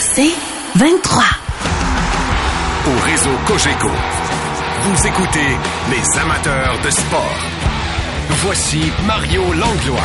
[0.00, 0.34] C'est
[0.76, 1.22] 23.
[2.86, 3.88] Au réseau Cogeco,
[4.82, 5.56] vous écoutez
[5.90, 7.38] les amateurs de sport.
[8.44, 10.00] Voici Mario Langlois.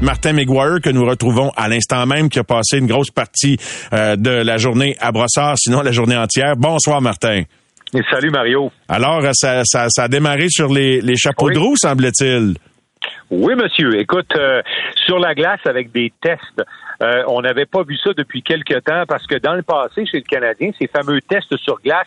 [0.00, 3.56] Martin McGuire que nous retrouvons à l'instant même qui a passé une grosse partie
[3.92, 6.56] euh, de la journée à Brossard, sinon la journée entière.
[6.56, 7.42] Bonsoir Martin.
[7.94, 8.72] Et salut Mario.
[8.88, 11.54] Alors, ça, ça, ça a démarré sur les, les chapeaux Oui.
[11.54, 12.54] de roue, semble-t-il.
[13.30, 13.98] Oui, monsieur.
[14.00, 14.60] Écoute, euh,
[15.06, 16.62] sur la glace avec des tests,
[17.02, 20.18] euh, on n'avait pas vu ça depuis quelque temps parce que dans le passé, chez
[20.18, 22.06] le Canadien, ces fameux tests sur glace,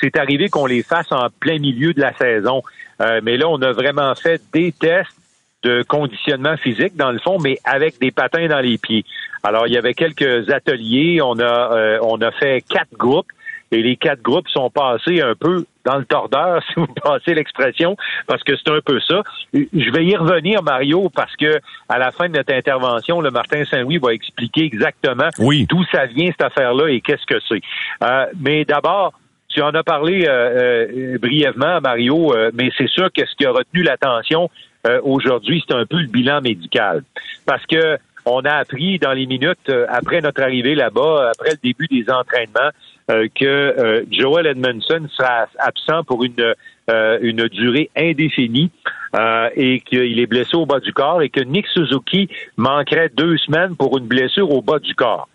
[0.00, 2.62] c'est arrivé qu'on les fasse en plein milieu de la saison.
[3.00, 5.16] Euh, mais là, on a vraiment fait des tests
[5.62, 9.04] de conditionnement physique, dans le fond, mais avec des patins dans les pieds.
[9.42, 11.20] Alors, il y avait quelques ateliers.
[11.22, 13.26] On a, euh, on a fait quatre groupes.
[13.72, 17.96] Et les quatre groupes sont passés un peu dans le tordeur, si vous passez l'expression,
[18.26, 19.22] parce que c'est un peu ça.
[19.54, 23.64] Je vais y revenir, Mario, parce que à la fin de notre intervention, le Martin
[23.64, 25.66] Saint-Louis va expliquer exactement Oui.
[25.70, 27.62] d'où ça vient cette affaire-là et qu'est-ce que c'est.
[28.02, 29.12] Euh, mais d'abord,
[29.48, 33.46] tu en as parlé euh, euh, brièvement, Mario, euh, mais c'est sûr que ce qui
[33.46, 34.50] a retenu l'attention
[34.86, 37.02] euh, aujourd'hui, c'est un peu le bilan médical.
[37.46, 41.86] Parce que on a appris dans les minutes après notre arrivée là-bas, après le début
[41.86, 42.70] des entraînements,
[43.10, 46.54] euh, que euh, Joel Edmondson sera absent pour une,
[46.90, 48.70] euh, une durée indéfinie
[49.14, 53.36] euh, et qu'il est blessé au bas du corps et que Nick Suzuki manquerait deux
[53.38, 55.28] semaines pour une blessure au bas du corps.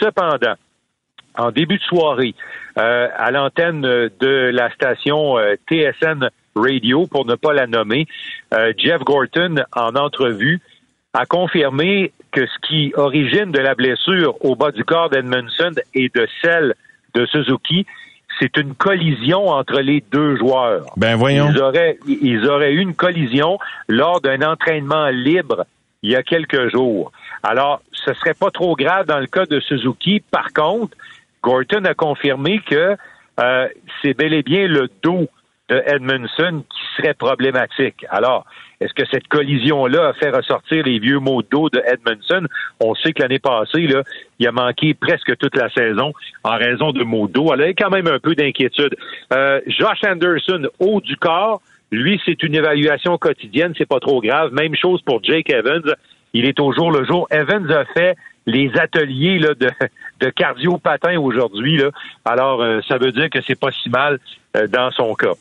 [0.00, 0.54] Cependant,
[1.36, 2.34] en début de soirée,
[2.78, 5.36] euh, à l'antenne de la station
[5.68, 8.06] TSN Radio, pour ne pas la nommer,
[8.76, 10.60] Jeff Gorton, en entrevue,
[11.14, 16.10] a confirmé que ce qui origine de la blessure au bas du corps d'Edmondson et
[16.14, 16.74] de celle
[17.14, 17.86] de Suzuki,
[18.38, 20.86] c'est une collision entre les deux joueurs.
[20.96, 21.48] Ben voyons.
[21.50, 25.64] Ils auraient, ils auraient eu une collision lors d'un entraînement libre
[26.02, 27.10] il y a quelques jours.
[27.42, 30.22] Alors, ce serait pas trop grave dans le cas de Suzuki.
[30.30, 30.96] Par contre,
[31.42, 32.96] Gorton a confirmé que
[33.40, 33.68] euh,
[34.02, 35.28] c'est bel et bien le dos
[35.68, 38.04] de Edmondson qui serait problématique.
[38.10, 38.44] Alors,
[38.80, 42.46] est-ce que cette collision-là a fait ressortir les vieux mots de dos de Edmondson?
[42.80, 44.02] On sait que l'année passée, là,
[44.38, 46.12] il a manqué presque toute la saison
[46.44, 47.52] en raison de mots de dos.
[47.52, 48.96] Alors, il y a quand même un peu d'inquiétude.
[49.32, 54.52] Euh, Josh Anderson, haut du corps, lui, c'est une évaluation quotidienne, c'est pas trop grave.
[54.52, 55.94] Même chose pour Jake Evans.
[56.34, 57.26] Il est au jour le jour.
[57.30, 59.70] Evans a fait les ateliers là, de,
[60.20, 61.78] de cardio-patin aujourd'hui.
[61.78, 61.90] Là.
[62.24, 64.18] Alors, euh, ça veut dire que c'est pas si mal
[64.56, 65.34] euh, dans son cas.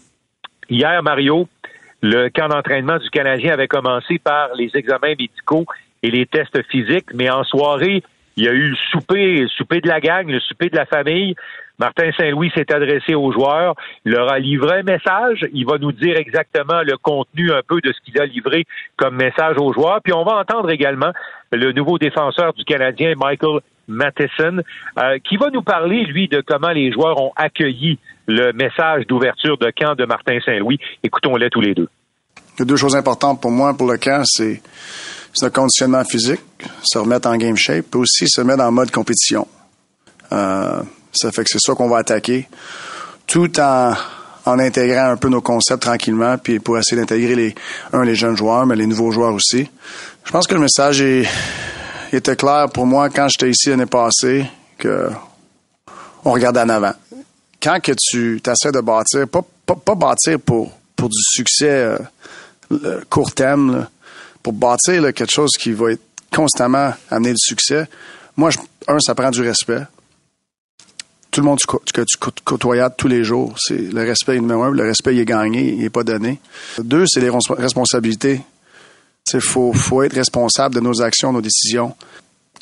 [0.70, 1.48] Hier, Mario,
[2.02, 5.66] le camp d'entraînement du Canadien avait commencé par les examens médicaux
[6.04, 8.04] et les tests physiques, mais en soirée,
[8.36, 10.86] il y a eu le souper, le souper de la gang, le souper de la
[10.86, 11.36] famille.
[11.80, 15.46] Martin Saint-Louis s'est adressé aux joueurs, leur a livré un message.
[15.54, 18.66] Il va nous dire exactement le contenu un peu de ce qu'il a livré
[18.98, 20.02] comme message aux joueurs.
[20.04, 21.12] Puis on va entendre également
[21.52, 24.62] le nouveau défenseur du Canadien, Michael Matheson,
[25.00, 29.58] euh, qui va nous parler, lui, de comment les joueurs ont accueilli le message d'ouverture
[29.58, 30.80] de camp de Martin Saint-Louis.
[31.04, 31.88] Écoutons-les tous les deux.
[32.56, 34.62] Il y a deux choses importantes pour moi pour le camp, c'est
[35.42, 36.42] le conditionnement physique,
[36.84, 39.48] se remettre en game shape, puis aussi se mettre en mode compétition.
[40.32, 40.82] Euh,
[41.12, 42.48] ça fait que c'est ça qu'on va attaquer,
[43.28, 43.94] tout en,
[44.46, 47.56] en intégrant un peu nos concepts tranquillement, puis pour essayer d'intégrer les
[47.94, 49.70] un les jeunes joueurs, mais les nouveaux joueurs aussi.
[50.26, 51.28] Je pense que le message est,
[52.16, 54.46] était clair pour moi quand j'étais ici l'année passée,
[54.78, 55.10] que
[56.24, 56.94] on regarde en avant.
[57.62, 61.96] Quand que tu essaies de bâtir, pas, pas, bâtir pour, pour du succès
[62.72, 63.88] euh, court terme,
[64.44, 66.02] pour bâtir quelque chose qui va être
[66.34, 67.88] constamment amener du succès,
[68.36, 69.82] moi, je- un, ça prend du respect.
[71.32, 71.60] Tout le monde
[71.94, 74.72] que tu cô- côtoyes tous les jours, c'est le respect est numéro un.
[74.72, 76.40] Le respect il est gagné, il est pas donné.
[76.80, 78.42] Deux, c'est les res- responsabilités.
[79.34, 81.96] Il faut, faut être responsable de nos actions, nos décisions.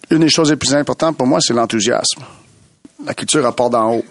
[0.10, 2.24] Une des choses les plus importantes pour moi, c'est l'enthousiasme.
[3.06, 4.06] La culture apporte d'en haut.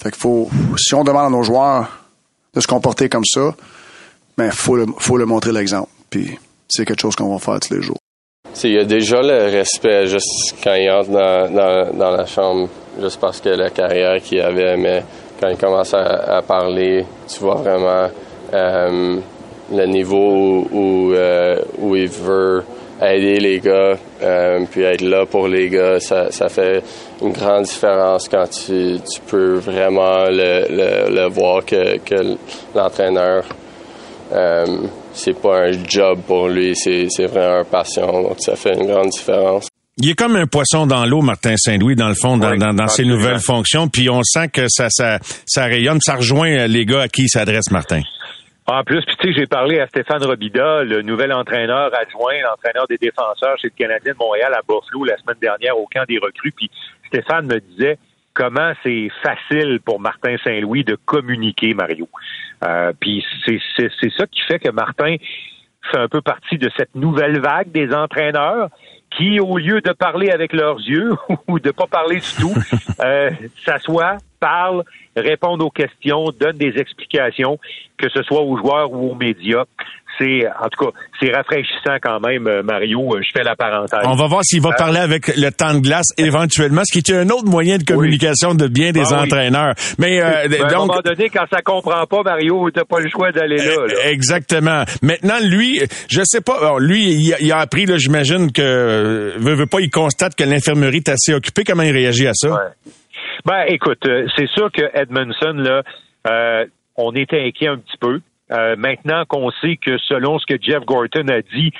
[0.00, 1.88] Fait qu'il faut, si on demande à nos joueurs
[2.52, 3.54] de se comporter comme ça,
[4.36, 5.90] ben, faut le, faut le montrer l'exemple.
[6.10, 7.98] Puis, c'est quelque chose qu'on va faire tous les jours.
[8.62, 12.68] Il y a déjà le respect juste quand il entre dans, la chambre,
[13.00, 15.04] juste parce que la carrière qu'il avait, mais
[15.40, 18.08] quand il commence à, à parler, tu vois vraiment
[18.52, 19.20] euh,
[19.72, 22.64] le niveau où, où, euh, où il veut
[23.02, 25.98] aider les gars, euh, puis être là pour les gars.
[26.00, 26.82] Ça, ça fait
[27.22, 32.36] une grande différence quand tu, tu peux vraiment le, le, le voir que, que
[32.74, 33.44] l'entraîneur
[34.32, 34.64] euh,
[35.12, 38.22] c'est pas un job pour lui, c'est c'est vraiment une passion.
[38.22, 39.68] Donc ça fait une grande différence.
[39.96, 42.74] Il est comme un poisson dans l'eau, Martin Saint-Louis, dans le fond, dans, Oui, dans,
[42.74, 43.86] dans ses nouvelles fonctions.
[43.86, 47.22] Puis on sent que ça, ça, ça rayonne, ça rejoint euh, les gars à qui
[47.22, 48.00] il s'adresse, Martin.
[48.66, 52.86] En plus, puis tu sais, j'ai parlé à Stéphane Robida, le nouvel entraîneur adjoint, l'entraîneur
[52.88, 56.18] des défenseurs chez le Canadien de Montréal à Buffalo la semaine dernière au camp des
[56.18, 56.52] recrues.
[56.52, 56.70] Puis
[57.08, 57.98] Stéphane me disait
[58.32, 62.08] comment c'est facile pour Martin Saint-Louis de communiquer, Mario.
[62.64, 65.16] Euh, puis c'est ça qui fait que Martin
[65.92, 68.70] fait un peu partie de cette nouvelle vague des entraîneurs
[69.10, 71.12] qui, au lieu de parler avec leurs yeux
[71.48, 72.54] ou de pas parler du tout,
[73.00, 73.30] euh,
[73.64, 74.84] s'assoient, parlent,
[75.16, 77.58] répondent aux questions, donnent des explications,
[77.96, 79.64] que ce soit aux joueurs ou aux médias.
[80.18, 83.00] C'est en tout cas c'est rafraîchissant quand même euh, Mario.
[83.16, 83.98] Euh, je fais la parenthèse.
[84.04, 86.98] On va voir s'il va euh, parler avec le temps de glace éventuellement ce qui
[86.98, 89.74] est un autre moyen de communication de bien des ah entraîneurs.
[89.98, 93.32] Mais donc à un moment donné quand ça comprend pas Mario t'as pas le choix
[93.32, 93.74] d'aller là,
[94.04, 94.84] exactement.
[95.02, 99.80] Maintenant lui je sais pas lui il a, appris là j'imagine que veut, veut pas
[99.80, 101.64] il constate que l'infirmerie est assez occupée.
[101.64, 102.72] Comment il réagit à ça?
[103.44, 105.82] Ben écoute c'est sûr que Edmondson là
[106.96, 108.20] on était inquiet un petit peu
[108.52, 111.72] euh, maintenant qu'on sait que selon ce que Jeff Gorton a dit,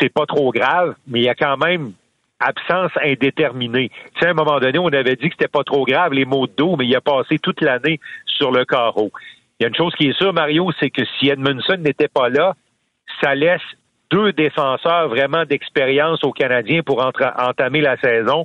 [0.00, 1.92] c'est pas trop grave, mais il y a quand même
[2.40, 3.90] absence indéterminée.
[4.14, 6.24] Tu sais, à un moment donné, on avait dit que c'était pas trop grave, les
[6.24, 9.10] maux de dos, mais il a passé toute l'année sur le carreau.
[9.58, 12.28] Il y a une chose qui est sûre, Mario, c'est que si Edmondson n'était pas
[12.28, 12.54] là,
[13.22, 13.62] ça laisse
[14.10, 18.44] deux défenseurs vraiment d'expérience aux Canadiens pour entamer la saison,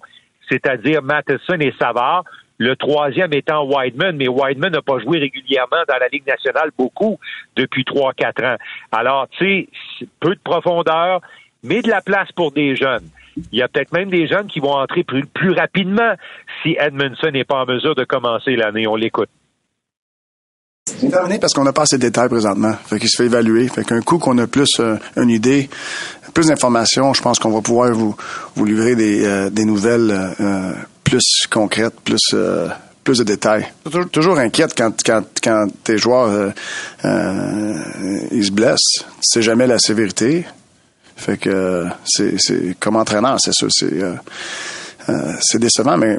[0.50, 2.24] c'est-à-dire Matheson et Savard.
[2.58, 7.20] Le troisième étant Wideman, mais Wideman n'a pas joué régulièrement dans la Ligue nationale beaucoup
[7.56, 8.58] depuis trois, quatre ans.
[8.92, 9.68] Alors, tu
[10.00, 11.22] sais, peu de profondeur,
[11.64, 13.10] mais de la place pour des jeunes.
[13.52, 16.14] Il y a peut-être même des jeunes qui vont entrer plus, rapidement
[16.62, 18.88] si Edmondson n'est pas en mesure de commencer l'année.
[18.88, 19.30] On l'écoute.
[20.86, 22.74] C'est terminé parce qu'on n'a pas assez de détails présentement.
[22.86, 23.68] Fait qu'il se fait évaluer.
[23.70, 25.70] Fait qu'un coup qu'on a plus euh, une idée,
[26.34, 28.16] plus d'informations, je pense qu'on va pouvoir vous,
[28.56, 30.74] vous livrer des, euh, des nouvelles euh,
[31.12, 32.70] plus concrète, plus euh,
[33.04, 33.68] plus de détails.
[33.84, 36.50] Toujours, toujours inquiète quand quand quand tes joueurs euh,
[37.04, 39.00] euh, ils se blessent.
[39.00, 40.46] Tu sais jamais la sévérité.
[41.18, 44.02] Fait que c'est c'est comme entraîneur, c'est ça, c'est
[45.42, 46.18] c'est décevant, mais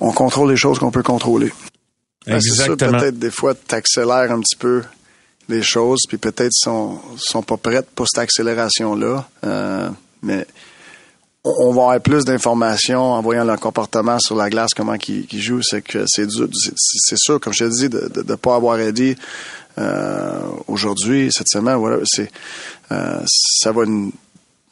[0.00, 1.52] on contrôle les choses qu'on peut contrôler.
[2.26, 2.98] Exactement.
[2.98, 4.82] peut-être des fois t'accélères un petit peu
[5.48, 9.26] les choses, puis peut-être sont sont pas prêtes pour cette accélération là,
[10.22, 10.46] mais
[11.44, 15.62] on va avoir plus d'informations en voyant leur comportement sur la glace, comment ils, jouent.
[15.62, 16.26] C'est que c'est
[16.76, 19.16] c'est sûr, comme je te dis, de ne pas avoir aidé
[19.78, 21.76] euh, aujourd'hui, cette semaine.
[21.76, 22.30] Voilà, c'est
[22.92, 23.82] euh, ça va.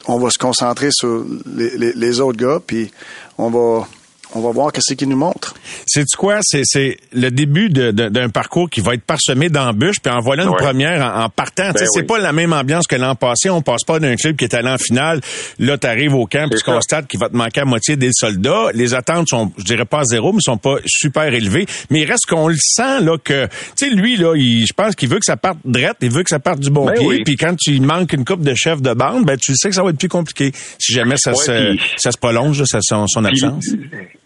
[0.07, 2.91] on va se concentrer sur les autres gars, puis
[3.37, 3.87] on va
[4.35, 5.53] on va voir qu'est-ce qu'il nous montre.
[5.85, 6.39] C'est quoi?
[6.41, 11.05] C'est le début d'un parcours qui va être parsemé d'embûches, puis en voilà une première
[11.15, 11.71] en, partant.
[11.71, 13.49] Ben c'est pas la même ambiance que l'an passé.
[13.49, 15.21] On passe pas d'un club qui est allé en finale.
[15.59, 18.09] Là, tu arrives au camp, puis tu constates qu'il va te manquer à moitié des
[18.11, 18.67] soldats.
[18.73, 21.65] Les attentes sont, je dirais pas à zéro, mais sont pas super élevées.
[21.89, 23.45] Mais il reste qu'on le sent là que,
[23.77, 26.29] tu sais, lui là, je pense qu'il veut que ça parte drette, il veut que
[26.29, 27.23] ça parte du bon ben pied.
[27.23, 29.83] Puis quand tu manques une coupe de chef de bande, ben tu sais que ça
[29.83, 33.65] va être plus compliqué si jamais ça se ça se prolonge son, son absence.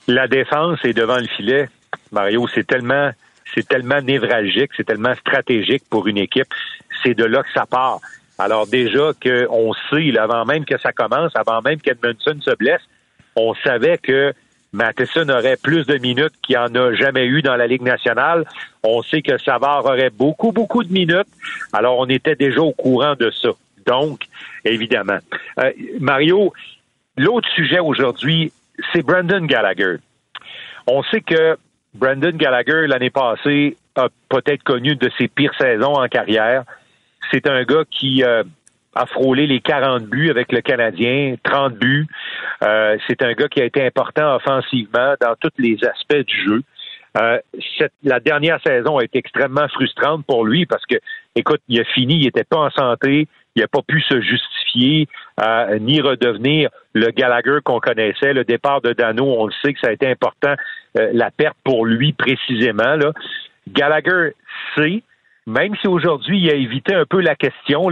[0.07, 1.69] La défense est devant le filet.
[2.11, 3.11] Mario, c'est tellement,
[3.53, 6.47] c'est tellement névralgique, c'est tellement stratégique pour une équipe.
[7.03, 7.99] C'est de là que ça part.
[8.39, 12.81] Alors déjà qu'on sait, avant même que ça commence, avant même qu'Edmondson se blesse,
[13.35, 14.33] on savait que
[14.73, 18.45] Matheson aurait plus de minutes qu'il en a jamais eu dans la Ligue nationale.
[18.83, 21.27] On sait que Savard aurait beaucoup, beaucoup de minutes.
[21.73, 23.49] Alors, on était déjà au courant de ça.
[23.85, 24.21] Donc,
[24.65, 25.19] évidemment.
[25.59, 26.53] Euh, Mario,
[27.15, 28.51] l'autre sujet aujourd'hui,
[28.93, 29.97] c'est Brandon Gallagher.
[30.87, 31.57] On sait que
[31.93, 36.63] Brandon Gallagher, l'année passée, a peut-être connu de ses pires saisons en carrière.
[37.31, 38.43] C'est un gars qui euh,
[38.95, 42.07] a frôlé les 40 buts avec le Canadien, 30 buts.
[42.63, 46.61] Euh, c'est un gars qui a été important offensivement dans tous les aspects du jeu.
[47.19, 47.39] Euh,
[48.03, 50.95] la dernière saison a été extrêmement frustrante pour lui parce que,
[51.35, 55.07] écoute, il a fini, il n'était pas en santé, il n'a pas pu se justifier
[55.41, 58.33] euh, ni redevenir le Gallagher qu'on connaissait.
[58.33, 60.53] Le départ de Dano, on le sait que ça a été important,
[60.97, 62.95] euh, la perte pour lui précisément.
[62.95, 63.11] Là.
[63.67, 64.35] Gallagher
[64.75, 65.01] sait,
[65.47, 67.89] même si aujourd'hui il a évité un peu la question,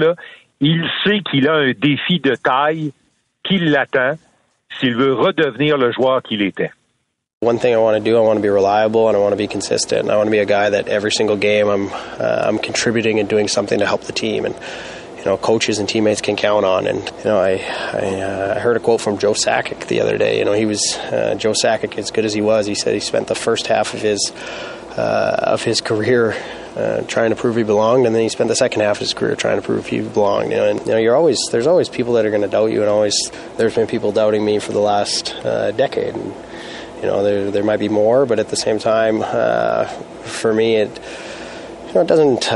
[0.62, 2.94] il sait qu'il a un défi de taille
[3.44, 4.14] qui l'attend
[4.80, 6.72] s'il veut redevenir le joueur qu'il était.
[7.42, 9.38] One thing I want to do, I want to be reliable and I want to
[9.38, 10.10] be consistent.
[10.10, 13.28] I want to be a guy that every single game I'm uh, I'm contributing and
[13.28, 14.46] doing something to help the team
[15.32, 16.88] know coaches and teammates can count on.
[16.88, 20.40] And you know, I I, uh, heard a quote from Joe Sakic the other day.
[20.40, 22.66] You know, he was uh, Joe Sakic, as good as he was.
[22.66, 24.32] He said he spent the first half of his
[24.98, 26.36] uh, of his career.
[26.76, 29.14] Uh, trying to prove he belonged, and then he spent the second half of his
[29.14, 30.52] career trying to prove he belonged.
[30.52, 32.66] You know, and you know, you're always there's always people that are going to doubt
[32.66, 36.14] you, and always there's been people doubting me for the last uh, decade.
[36.14, 36.34] And
[36.98, 40.76] you know, there there might be more, but at the same time, uh, for me,
[40.76, 41.00] it
[41.88, 42.52] you know, it doesn't.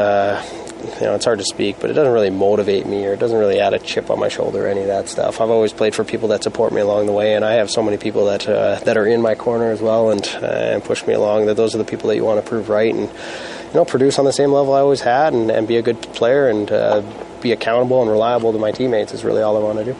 [0.79, 3.37] You know, it's hard to speak, but it doesn't really motivate me, or it doesn't
[3.37, 5.41] really add a chip on my shoulder, or any of that stuff.
[5.41, 7.83] I've always played for people that support me along the way, and I have so
[7.83, 11.05] many people that uh, that are in my corner as well, and uh, and push
[11.05, 11.47] me along.
[11.47, 14.17] That those are the people that you want to prove right, and you know, produce
[14.19, 17.01] on the same level I always had, and, and be a good player, and uh,
[17.41, 19.95] be accountable and reliable to my teammates is really all I want to do.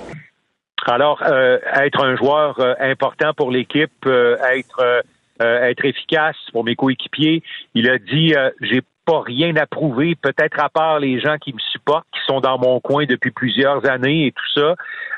[0.85, 5.03] Alors, euh, être un joueur euh, important pour l'équipe, euh, être
[5.41, 7.43] être efficace pour mes coéquipiers.
[7.73, 8.81] Il a dit euh, j'ai
[9.17, 12.79] rien à prouver, peut-être à part les gens qui me supportent, qui sont dans mon
[12.79, 14.75] coin depuis plusieurs années et tout ça,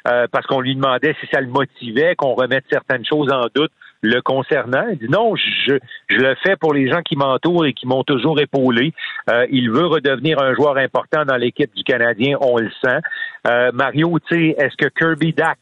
[0.07, 3.71] euh, parce qu'on lui demandait si ça le motivait, qu'on remette certaines choses en doute
[4.01, 4.87] le concernant.
[4.91, 5.77] Il dit non, je,
[6.09, 8.93] je le fais pour les gens qui m'entourent et qui m'ont toujours épaulé.
[9.29, 12.99] Euh, il veut redevenir un joueur important dans l'équipe du Canadien, on le sent.
[13.47, 15.59] Euh, Mario, tu sais, est-ce que Kirby Dack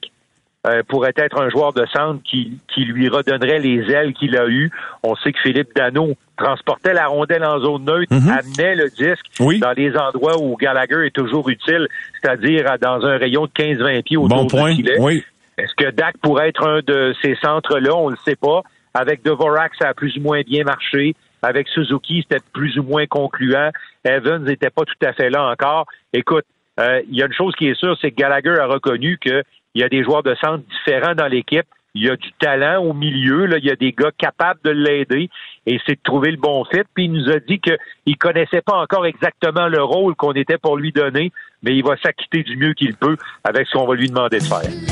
[0.68, 4.46] euh, pourrait être un joueur de centre qui, qui lui redonnerait les ailes qu'il a
[4.48, 4.70] eues.
[5.04, 8.30] On sait que Philippe Dano transportait la rondelle en zone neutre, Mhm.
[8.30, 9.60] amenait le disque Oui.
[9.60, 11.88] dans les endroits où Gallagher est toujours utile,
[12.22, 14.76] c'est-à-dire dans un rayon de 15-20 pieds autour Bon point.
[14.76, 14.86] du.
[15.00, 15.24] Oui.
[15.58, 17.96] Est-ce que Dak pourrait être un de ces centres-là?
[17.96, 18.62] On ne le sait pas.
[18.94, 21.16] Avec Devorak, ça a plus ou moins bien marché.
[21.42, 23.70] Avec Suzuki, c'était plus ou moins concluant.
[24.04, 25.86] Evans n'était pas tout à fait là encore.
[26.14, 26.44] Écoute,
[26.80, 29.18] euh, il y a une chose qui est sûre, c'est que Gallagher a reconnu
[29.74, 31.66] qu'il y a des joueurs de centre différents dans l'équipe.
[31.96, 33.46] Il y a du talent au milieu.
[33.46, 33.58] Là.
[33.58, 35.30] Il y a des gars capables de l'aider.
[35.66, 36.82] Et c'est de trouver le bon fit.
[36.94, 40.78] Puis il nous a dit qu'il connaissait pas encore exactement le rôle qu'on était pour
[40.78, 41.32] lui donner,
[41.64, 44.44] mais il va s'acquitter du mieux qu'il peut avec ce qu'on va lui demander de
[44.44, 44.89] faire.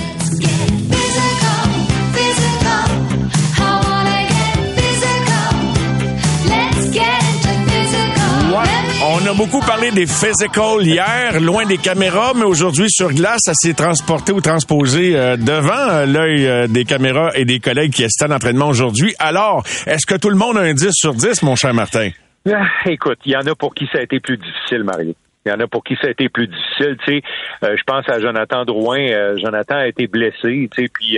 [9.19, 13.53] On a beaucoup parlé des physical hier, loin des caméras, mais aujourd'hui sur glace, ça
[13.55, 18.03] s'est transporté ou transposé euh, devant euh, l'œil euh, des caméras et des collègues qui
[18.03, 19.15] étaient en entraînement aujourd'hui.
[19.17, 22.09] Alors, est-ce que tout le monde a un 10 sur 10, mon cher Martin?
[22.47, 25.15] Ah, écoute, il y en a pour qui ça a été plus difficile, Mario.
[25.47, 26.97] Il y en a pour qui ça a été plus difficile.
[27.03, 27.23] Tu sais,
[27.63, 29.37] je pense à Jonathan Drouin.
[29.37, 30.69] Jonathan a été blessé.
[30.75, 31.17] Tu sais, puis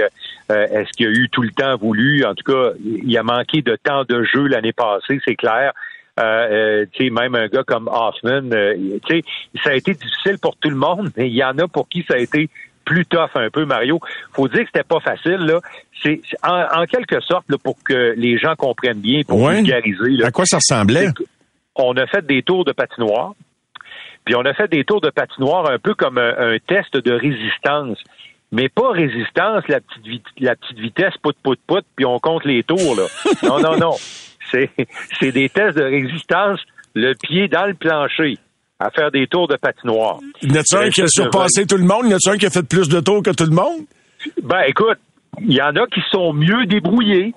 [0.50, 2.24] est-ce qu'il a eu tout le temps voulu?
[2.26, 5.74] En tout cas, il a manqué de temps de jeu l'année passée, c'est clair.
[6.20, 8.76] Euh, euh, même un gars comme Hoffman, euh,
[9.64, 12.04] ça a été difficile pour tout le monde, mais il y en a pour qui
[12.10, 12.50] ça a été
[12.86, 14.00] plus tough un peu, Mario.
[14.34, 15.60] Faut dire que c'était pas facile, là.
[16.04, 19.56] C'est en, en quelque sorte là, pour que les gens comprennent bien, pour Ouais.
[19.58, 20.12] vulgariser.
[20.18, 21.08] Là, À quoi ça ressemblait?
[21.76, 23.34] on a fait des tours de patinoire,
[24.26, 27.12] puis on a fait des tours de patinoire un peu comme un, un test de
[27.14, 27.98] résistance.
[28.52, 32.44] Mais pas résistance, la petite, vit- la petite vitesse, pout, pout, pout, puis on compte
[32.46, 33.04] les tours, là.
[33.44, 33.92] Non, non, non.
[35.20, 36.60] C'est, des tests de résistance,
[36.96, 38.38] le pied dans le plancher,
[38.80, 40.20] à faire des tours de patinoire.
[40.42, 42.06] Y en un qui a surpassé tout le monde?
[42.08, 43.86] Y en a-tu un qui a fait plus de tours que tout le monde?
[44.44, 44.98] Ben, écoute,
[45.42, 47.34] il y en a qui sont mieux débrouillés.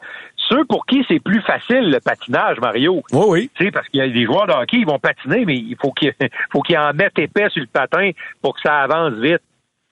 [0.48, 3.02] Ceux pour qui c'est plus facile, le patinage, Mario.
[3.12, 3.50] Oui, oui.
[3.54, 5.76] Tu sais, parce qu'il y a des joueurs de hockey, ils vont patiner, mais il
[5.80, 6.12] faut qu'ils
[6.52, 8.10] faut qu'ils en mettent épais sur le patin
[8.42, 9.42] pour que ça avance vite.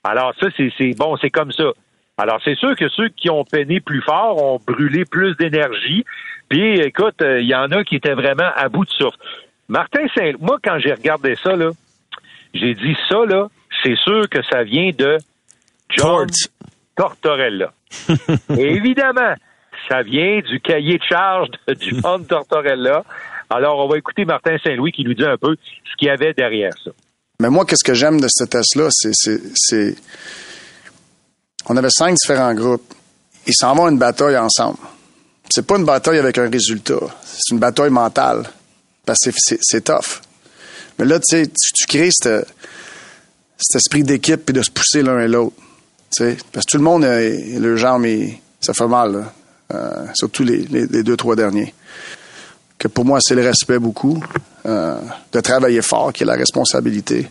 [0.03, 1.71] Alors ça, c'est- bon, c'est comme ça.
[2.19, 6.05] Alors c'est sûr que ceux qui ont peiné plus fort ont brûlé plus d'énergie.
[6.51, 9.17] Puis écoute, euh, il y en a qui étaient vraiment à bout de souffle.
[9.69, 11.71] Martin Saint, moi quand j'ai regardé ça là,
[12.53, 13.49] j'ai dit ça là,
[13.83, 15.17] c'est sûr que ça vient de
[15.97, 16.27] John
[16.97, 17.73] Tortorella.
[18.59, 19.35] Et évidemment,
[19.89, 23.05] ça vient du cahier de charge de John Tortorella.
[23.49, 25.57] Alors, on va écouter Martin Saint-Louis qui nous dit un peu
[25.91, 26.91] ce qu'il y avait derrière ça.
[27.41, 29.97] Mais moi, qu'est-ce que j'aime de ce test-là, c'est, c'est, c'est-
[31.69, 32.83] On avait cinq différents groupes.
[33.47, 34.79] Ils s'en vont à une bataille ensemble.
[35.53, 37.01] C'est pas une bataille avec un résultat.
[37.25, 38.49] C'est une bataille mentale.
[39.05, 39.31] Parce que
[39.61, 40.21] c'est, tough.
[40.99, 42.47] Mais là, tu sais, tu, crées cet
[43.75, 45.57] esprit d'équipe et de se pousser l'un et l'autre.
[46.17, 49.33] Parce que tout le monde, euh, le jambe, il- ça fait mal, là.
[49.75, 51.73] Euh, surtout les, les- les deux, trois derniers.
[52.79, 54.23] Que pour moi, c'est le respect beaucoup,
[54.67, 54.99] euh,
[55.33, 57.29] de travailler fort, qui est la responsabilité.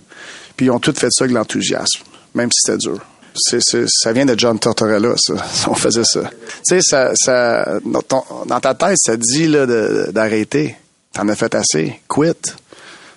[0.58, 2.04] Puis ils ont tous fait ça avec l'enthousiasme,
[2.36, 3.00] même si c'était dur.
[3.36, 5.34] C'est, c'est- ça vient de John Tortorella, ça.
[5.70, 6.22] On faisait ça.
[6.30, 10.76] Tu sais, ça, ça, dans, ton- dans ta tête, ça dit là, de- d'arrêter.
[11.14, 12.00] T'en as fait assez.
[12.08, 12.34] Quit.
[12.42, 12.52] Tu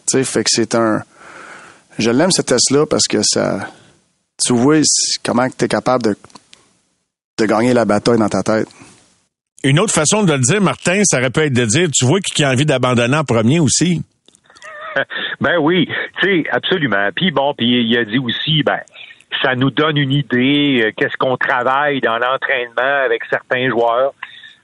[0.07, 1.02] sais, fait que c'est un.
[1.99, 3.69] Je l'aime ce test-là parce que ça.
[4.45, 4.81] Tu vois
[5.25, 6.16] comment tu es capable de,
[7.38, 8.66] de gagner la bataille dans ta tête.
[9.64, 12.19] Une autre façon de le dire, Martin, ça aurait pu être de dire, tu vois
[12.21, 14.02] qui a envie d'abandonner en premier aussi?
[15.40, 15.88] Ben oui,
[16.21, 17.09] tu sais, absolument.
[17.16, 18.78] Puis bon, puis il a dit aussi, ben,
[19.42, 24.12] ça nous donne une idée, euh, qu'est-ce qu'on travaille dans l'entraînement avec certains joueurs.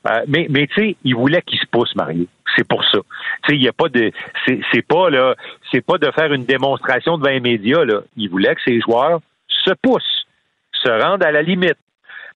[0.08, 2.26] Euh, mais mais tu sais, il voulait qu'ils se poussent, Mario.
[2.56, 2.98] C'est pour ça.
[3.44, 4.10] Tu sais, il y a pas de,
[4.46, 5.34] c'est pas là,
[5.70, 8.00] c'est pas de faire une démonstration devant les médias là.
[8.16, 10.26] Il voulait que ces joueurs se poussent,
[10.72, 11.78] se rendent à la limite.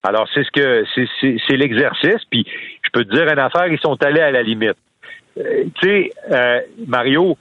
[0.02, 0.84] Alors c'est ce que
[1.46, 2.24] c'est l'exercice.
[2.30, 2.46] Puis
[2.82, 4.76] je peux te dire une affaire, ils sont allés à la limite.
[5.38, 7.38] Euh, tu sais, euh, Mario,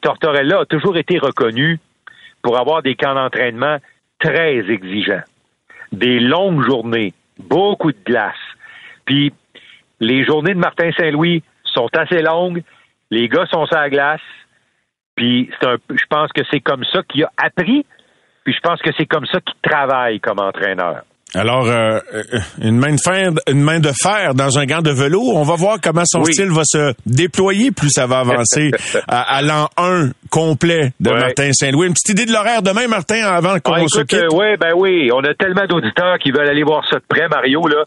[0.00, 1.78] Tortorella a toujours été reconnu
[2.42, 3.78] pour avoir des camps d'entraînement
[4.20, 5.22] très exigeants,
[5.92, 8.34] des longues journées, beaucoup de glace.
[9.04, 9.32] Puis
[9.98, 12.62] les journées de Martin Saint-Louis sont assez longues,
[13.10, 14.20] les gars sont sur la glace,
[15.16, 17.84] puis je pense que c'est comme ça qu'il a appris,
[18.44, 21.02] puis je pense que c'est comme ça qu'il travaille comme entraîneur.
[21.34, 22.22] Alors, euh, euh,
[22.60, 25.36] une main de fer, une main de fer dans un gant de velours.
[25.36, 26.32] On va voir comment son Oui.
[26.32, 28.72] style va se déployer plus ça va avancer
[29.08, 31.20] à, à l'an 1 complet de Ouais.
[31.20, 31.86] Martin Saint-Louis.
[31.86, 34.14] Une petite idée de l'horaire demain, Martin, avant qu'on Ah, se quitte?
[34.22, 37.28] euh, ouais, ben oui, on a tellement d'auditeurs qui veulent aller voir ça de près,
[37.28, 37.66] Mario.
[37.68, 37.84] Là.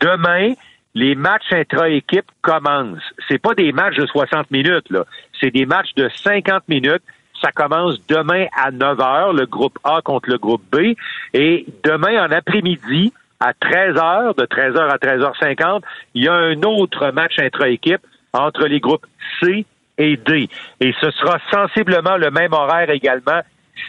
[0.00, 0.52] Demain,
[0.94, 3.02] les matchs intra-équipe commencent.
[3.28, 5.04] C'est pas des matchs de 60 minutes, là.
[5.40, 7.02] C'est des matchs de 50 minutes.
[7.44, 10.94] Ça commence demain à 9 h, le groupe A contre le groupe B.
[11.34, 15.82] Et demain en après-midi, à 13 h, de 13 h à 13h50,
[16.14, 18.00] il y a un autre match intra-équipe
[18.32, 19.04] entre les groupes
[19.42, 19.66] C
[19.98, 20.48] et D.
[20.80, 23.42] Et ce sera sensiblement le même horaire également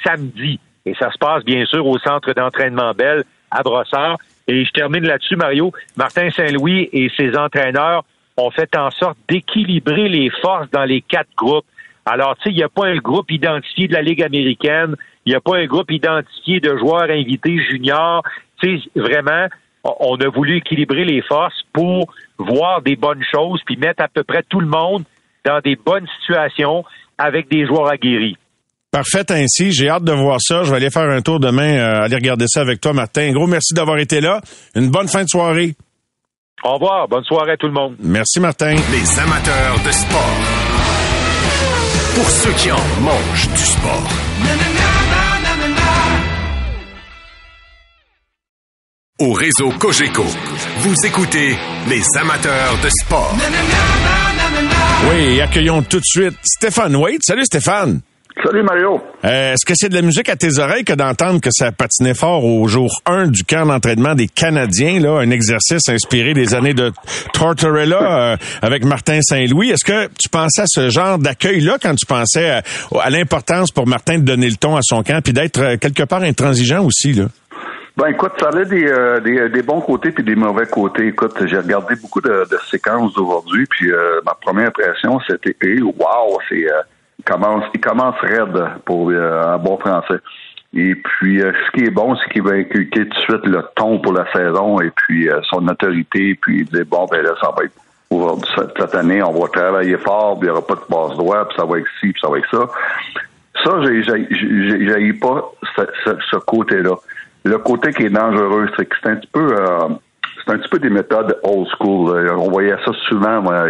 [0.03, 0.59] samedi.
[0.85, 4.17] Et ça se passe bien sûr au centre d'entraînement Bell à Brossard.
[4.50, 5.71] Et je termine là-dessus, Mario.
[5.95, 8.03] Martin Saint-Louis et ses entraîneurs
[8.35, 11.65] ont fait en sorte d'équilibrer les forces dans les quatre groupes.
[12.05, 14.95] Alors, tu sais, il n'y a pas un groupe identifié de la Ligue américaine,
[15.25, 18.21] il n'y a pas un groupe identifié de joueurs invités juniors.
[18.62, 19.47] Tu sais, vraiment,
[19.83, 24.24] on- a voulu équilibrer les forces pour voir des bonnes choses, puis mettre à peu
[24.24, 25.03] près tout le monde
[25.45, 26.83] dans des bonnes situations
[27.17, 28.38] avec des joueurs aguerris.
[28.91, 29.71] Parfait ainsi.
[29.74, 30.63] J'ai hâte de voir ça.
[30.63, 33.31] Je vais aller faire un tour demain, euh, aller regarder ça avec toi, Martin.
[33.33, 34.39] Gros merci d'avoir été là.
[34.75, 35.75] Une bonne fin de soirée.
[36.63, 37.95] Au revoir, bonne soirée à tout le monde.
[38.00, 38.71] Merci, Martin.
[38.75, 40.64] Les amateurs de sport.
[42.15, 44.10] Pour ceux qui en mangent du sport.
[49.19, 50.25] Au réseau Cogeco,
[50.79, 51.57] vous écoutez
[51.89, 53.36] les amateurs de sport.
[55.10, 57.22] Oui, accueillons tout de suite Stéphane Waite.
[57.24, 58.01] Salut, Stéphane.
[58.44, 59.01] Salut Mario.
[59.24, 62.13] Euh, Est-ce que c'est de la musique à tes oreilles que d'entendre que ça patinait
[62.13, 66.74] fort au jour 1 du camp d'entraînement des Canadiens, là, un exercice inspiré des années
[66.74, 66.92] de
[67.34, 69.69] Tortorella euh, avec Martin Saint-Louis?
[69.71, 72.62] Est-ce que tu pensais à ce genre d'accueil-là quand tu pensais à,
[73.02, 76.04] à l'importance pour Martin de donner le ton à son camp puis d'être euh, quelque
[76.04, 77.26] part intransigeant aussi, là?
[77.98, 81.08] Ben écoute, ça avait des, euh, des, des bons côtés puis des mauvais côtés.
[81.08, 85.82] Écoute, j'ai regardé beaucoup de, de séquences d'aujourd'hui, puis euh, ma première impression, c'était hey,
[85.82, 86.82] wow, c'est euh,
[87.25, 90.19] commence, il commence raide pour euh, un bon français.
[90.73, 93.63] Et puis, euh, ce qui est bon, c'est qu'il va inculquer tout de suite le
[93.75, 97.31] ton pour la saison et puis euh, son autorité, puis il dit bon, ben là,
[97.41, 97.73] ça va être
[98.77, 101.57] cette, année, on va travailler fort, puis il n'y aura pas de passe droit, puis
[101.57, 102.67] ça va être ci, puis ça va être ça.
[103.63, 106.95] Ça, j'ai pas ce, ce- côté-là.
[107.45, 109.88] Le côté qui est dangereux, c'est que c'est un petit peu euh,
[110.45, 112.29] c'est un petit peu des méthodes old school.
[112.38, 113.65] On voyait ça souvent moi,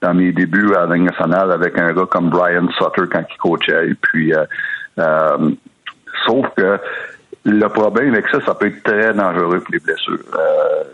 [0.00, 3.90] dans mes débuts à la nationale avec un gars comme Brian Sutter quand il coachait.
[3.90, 4.44] Et puis euh,
[4.98, 5.50] euh,
[6.26, 6.78] sauf que
[7.44, 10.18] le problème avec ça, ça peut être très dangereux pour les blessures.
[10.34, 10.84] Euh,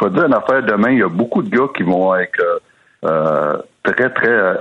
[0.00, 2.40] je peux dire une affaire demain, il y a beaucoup de gars qui vont être
[2.40, 2.58] euh,
[3.04, 4.54] euh, très, très euh,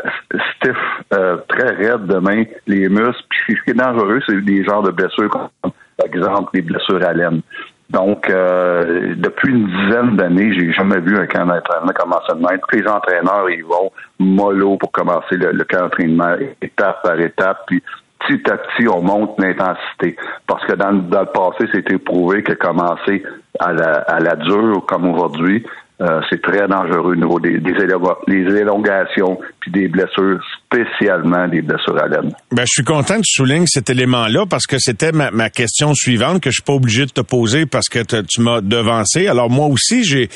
[0.55, 0.77] stiff,
[1.09, 3.23] très raide demain, les muscles.
[3.29, 7.03] Puis ce qui est dangereux, c'est des genres de blessures comme, par exemple, les blessures
[7.05, 7.41] à laine.
[7.89, 12.59] Donc, euh, depuis une dizaine d'années, j'ai jamais vu un camp d'entraînement commencer de même.
[12.67, 17.63] Tous les entraîneurs, ils vont mollo pour commencer le, camp d'entraînement étape par étape.
[17.65, 17.81] Puis
[18.19, 20.15] petit à petit, on monte l'intensité.
[20.45, 23.23] Parce que dans, le passé, c'était prouvé que commencer
[23.59, 25.65] à la, à la dure, comme aujourd'hui,
[26.01, 30.39] euh, c'est très dangereux au niveau des, des, élongations puis des blessures,
[30.73, 32.31] spécialement blessures à laine.
[32.51, 35.93] Ben, je suis content que tu soulignes cet élément-là parce que c'était ma, ma question
[35.95, 39.27] suivante que je suis pas obligé de te poser parce que te- tu m'as devancé.
[39.27, 40.29] Alors moi aussi, j'ai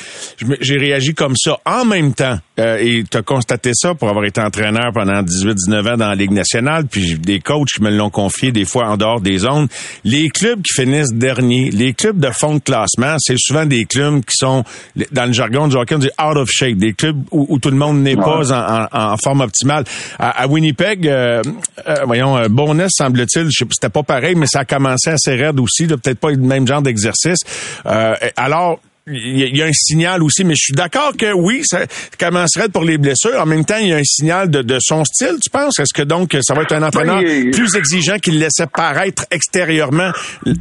[0.60, 4.24] j'ai réagi comme ça en même temps euh, et tu as constaté ça pour avoir
[4.24, 7.90] été entraîneur pendant 18-19 ans dans la Ligue nationale, puis j'ai des coachs qui me
[7.90, 9.68] l'ont confié des fois en dehors des zones.
[10.04, 14.20] Les clubs qui finissent derniers, les clubs de fond de classement, c'est souvent des clubs
[14.24, 14.64] qui sont,
[15.12, 17.70] dans le jargon du hockey, on dit out of shape, des clubs où, où tout
[17.70, 19.84] le monde n'est pas en, en- en forme optimale.
[20.24, 21.42] À, à Winnipeg, euh,
[21.86, 25.86] euh, voyons, euh, Bonus, semble-t-il, c'était pas pareil, mais ça a commencé assez raide aussi,
[25.86, 27.40] peut-être pas le même genre d'exercice.
[27.84, 31.12] Euh, alors, il y, a- il y a un signal aussi, mais je suis d'accord
[31.18, 31.80] que oui, ça
[32.18, 33.38] commencerait pour les blessures.
[33.38, 35.78] En même temps, il y a un signal de, de son style, tu penses?
[35.78, 39.26] Est-ce que donc ça va être un entraîneur Ben, il- plus exigeant qu'il laissait paraître
[39.30, 40.10] extérieurement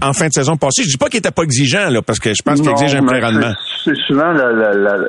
[0.02, 0.84] en fin de saison passée?
[0.84, 3.06] Je dis pas qu'il était pas exigeant, là, parce que je pense qu'il exige un
[3.06, 3.54] plein rendement.
[3.86, 5.08] c'est- C'est souvent la- la- la-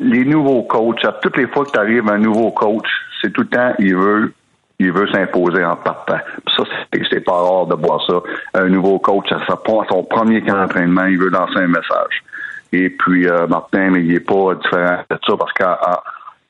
[0.00, 1.04] les nouveaux coachs.
[1.04, 2.86] À toutes les fois que tu arrives un nouveau coach,
[3.22, 4.32] c'est tout le temps, il veut
[4.78, 6.18] il veut s'imposer en partant.
[6.56, 8.14] Ça, c'est- pas rare de voir ça.
[8.54, 9.38] Un nouveau coach, à
[9.88, 12.24] son premier camp d'entraînement, il veut lancer un message.
[12.72, 15.52] Et puis, euh, Martin, mais il est pas différent de ça parce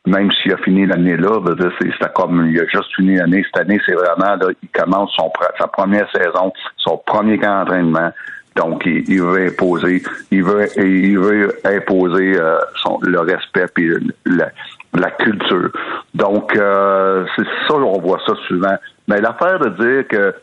[0.06, 1.40] même s'il a fini l'année là,
[1.78, 3.44] c'est- comme il a juste fini l'année.
[3.44, 5.14] Cette année, c'est vraiment là, il commence
[5.58, 8.12] sa première saison, son premier camp d'entraînement.
[8.56, 13.90] Donc, il, il veut imposer, il veut, il veut imposer euh, son, le respect puis
[14.26, 14.50] la,
[14.94, 15.70] la culture.
[16.14, 18.76] Donc, euh, c'est ça, on voit ça souvent.
[19.08, 20.34] Mais l'affaire de dire que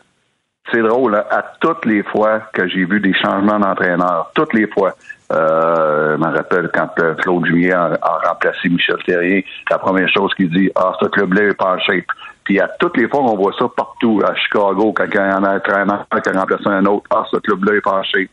[0.71, 4.67] c'est drôle, hein, à toutes les fois que j'ai vu des changements d'entraîneur, toutes les
[4.67, 4.93] fois,
[5.31, 10.09] euh, je me rappelle quand euh, Claude Juillet a, a remplacé Michel Terrier, la première
[10.09, 12.05] chose qu'il dit, ah, ce club-là est pas en shape.
[12.49, 15.43] Puis à toutes les fois, on voit ça partout, à Chicago, quand il y en
[15.43, 18.31] a un entraîneur qui a remplacé un autre, ah, ce club-là est shape.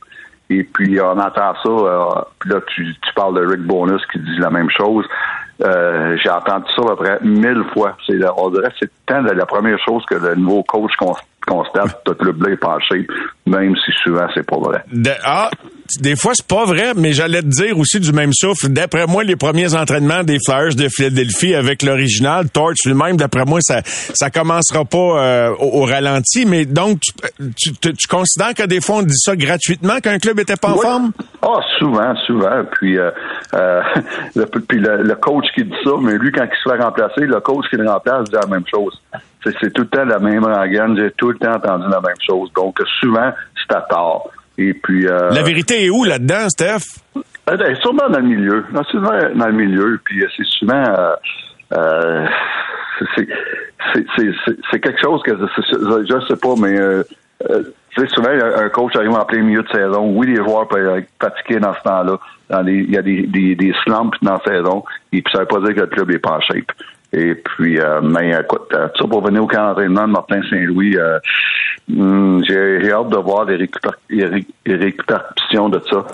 [0.49, 4.19] Et puis on entend ça, euh, puis là tu, tu parles de Rick Bonus qui
[4.21, 5.05] dit la même chose.
[5.63, 7.95] Euh, j'ai entendu ça à peu près mille fois.
[8.39, 10.93] On dirait que c'est la première chose que le nouveau coach
[11.47, 13.07] cons- constate, ce club-là est shape,
[13.47, 14.83] même si souvent c'est pas vrai.
[14.93, 15.51] De- ah,
[16.01, 18.69] des fois, c'est pas vrai, mais j'allais te dire aussi du même souffle.
[18.69, 23.61] D'après moi, les premiers entraînements des Flyers de Philadelphie avec l'original, Torch lui-même, d'après moi,
[23.63, 26.45] ça ça commencera pas euh, au, au ralenti.
[26.45, 27.13] Mais donc, tu,
[27.57, 30.71] tu, tu- tu considères que des fois, on dit ça gratuitement qu'un club était pas
[30.71, 30.81] en Oui.
[30.83, 31.13] forme?
[31.43, 32.65] Ah, souvent, souvent.
[32.73, 33.11] Puis, euh,
[33.55, 33.81] euh,
[34.35, 37.21] le, puis le, le coach qui dit ça, mais lui, quand il se fait remplacer,
[37.21, 39.01] le coach qui le remplace dit la même chose.
[39.45, 40.97] C'est, tout le temps la même rengaine.
[40.97, 42.51] J'ai tout le temps entendu la même chose.
[42.55, 44.31] Donc, souvent, c'est à tort.
[44.59, 45.07] Et puis...
[45.07, 47.01] Euh, La vérité est où là-dedans, Steph?
[47.17, 48.65] euh, ben, sûrement dans le milieu.
[48.73, 50.01] Non, souvent dans le milieu.
[50.05, 50.83] Puis euh, c'est souvent
[51.73, 52.27] euh,
[53.15, 56.77] c'est, quelque chose que je, je sais pas, mais
[57.91, 60.11] tu sais, souvent un coach arrive en plein milieu de saison.
[60.15, 62.19] Oui, les joueurs peuvent être fatigués dans ce temps-là.
[62.67, 64.85] Il y a des, des, des slumps dans la saison.
[65.13, 66.73] Et puis ça veut pas dire que le club est pas en shape.
[67.13, 70.97] Et puis, euh, mais écoute, euh, ça pour venir au camp d'entraînement de Martin Saint-Louis,
[70.97, 71.19] euh,
[71.97, 76.05] hum, j'ai, hâte de voir les, récupér- les ré- les récupérations de ça.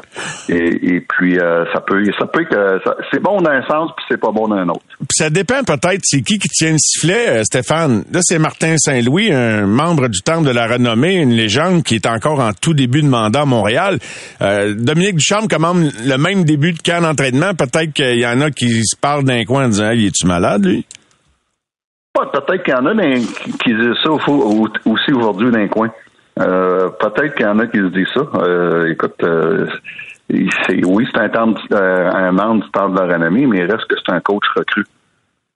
[0.49, 2.79] Et, et puis, euh, ça peut, ça peut que
[3.11, 4.83] c'est bon d'un sens, puis c'est pas bon d'un autre.
[4.99, 8.05] Puis ça dépend peut-être c'est qui qui tient le sifflet, euh, Stéphane?
[8.13, 12.07] Là, c'est Martin Saint-Louis, un membre du Temple de la Renommée, une légende qui est
[12.07, 13.99] encore en tout début de mandat à Montréal.
[14.43, 17.55] Euh, Dominique Ducharme commande le même début de camp d'entraînement.
[17.55, 20.67] Peut-être qu'il y en a qui se parlent d'un coin en disant hey, «es-tu malade,
[20.67, 20.87] lui?»
[22.19, 25.69] Ouais, peut-être qu'il y en a qui, disent ça au- au- aussi aujourd'hui dans les
[25.69, 25.91] coins.
[26.41, 28.21] Euh, peut-être qu'il y en a qui se disent ça.
[28.35, 29.67] Euh, écoute, euh,
[30.31, 33.87] oui, c'est un, temple, euh, un membre du temple de la renommée, mais il reste
[33.87, 34.85] que c'est un coach recru.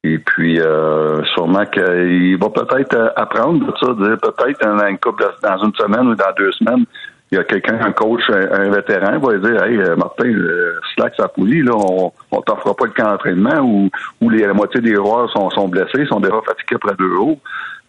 [0.04, 4.98] Et puis, euh, sûrement qu'il va peut-être euh, apprendre de ça, dire peut-être dans une
[4.98, 6.84] couple dans une semaine ou dans deux semaines,
[7.32, 11.14] il y a quelqu'un, un coach, un, vétéran, va dire Hey, euh, Martin, euh, slack
[11.16, 14.80] sa poulie, là, on, on t'offrira pas le camp d'entraînement ou, ou les, la moitié
[14.80, 17.38] des joueurs sont, sont blessés, sont déjà fatigués après deux jours.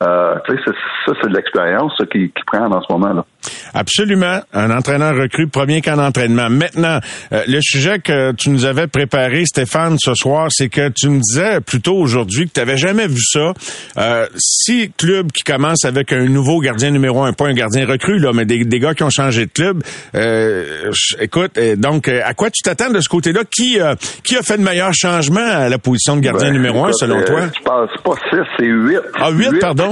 [0.04, 3.26] Euh, ça, c'est de l'expérience qui, qui prend en ce moment-là.
[3.74, 4.42] Absolument.
[4.54, 6.50] Un entraîneur recru, premier camp d'entraînement.
[6.50, 7.00] Maintenant,
[7.32, 11.20] euh, le sujet que tu nous avais préparé, Stéphane, ce soir, c'est que tu me
[11.20, 13.54] disais plus tôt aujourd'hui que tu n'avais jamais vu ça.
[13.98, 18.20] Euh, si club qui commence avec un nouveau gardien numéro un, pas un gardien recru,
[18.20, 19.82] là, mais des, des gars qui ont changé de club,
[20.16, 23.42] euh, écoute, euh, donc, euh, à quoi tu t'attends de ce côté-là?
[23.50, 26.86] Qui, euh, qui a fait le meilleur changement à la position de gardien Ben, numéro
[26.86, 27.42] un, selon toi?
[27.58, 29.00] Je pense pas six, c'est huit.
[29.20, 29.87] Ah, huit, pardon?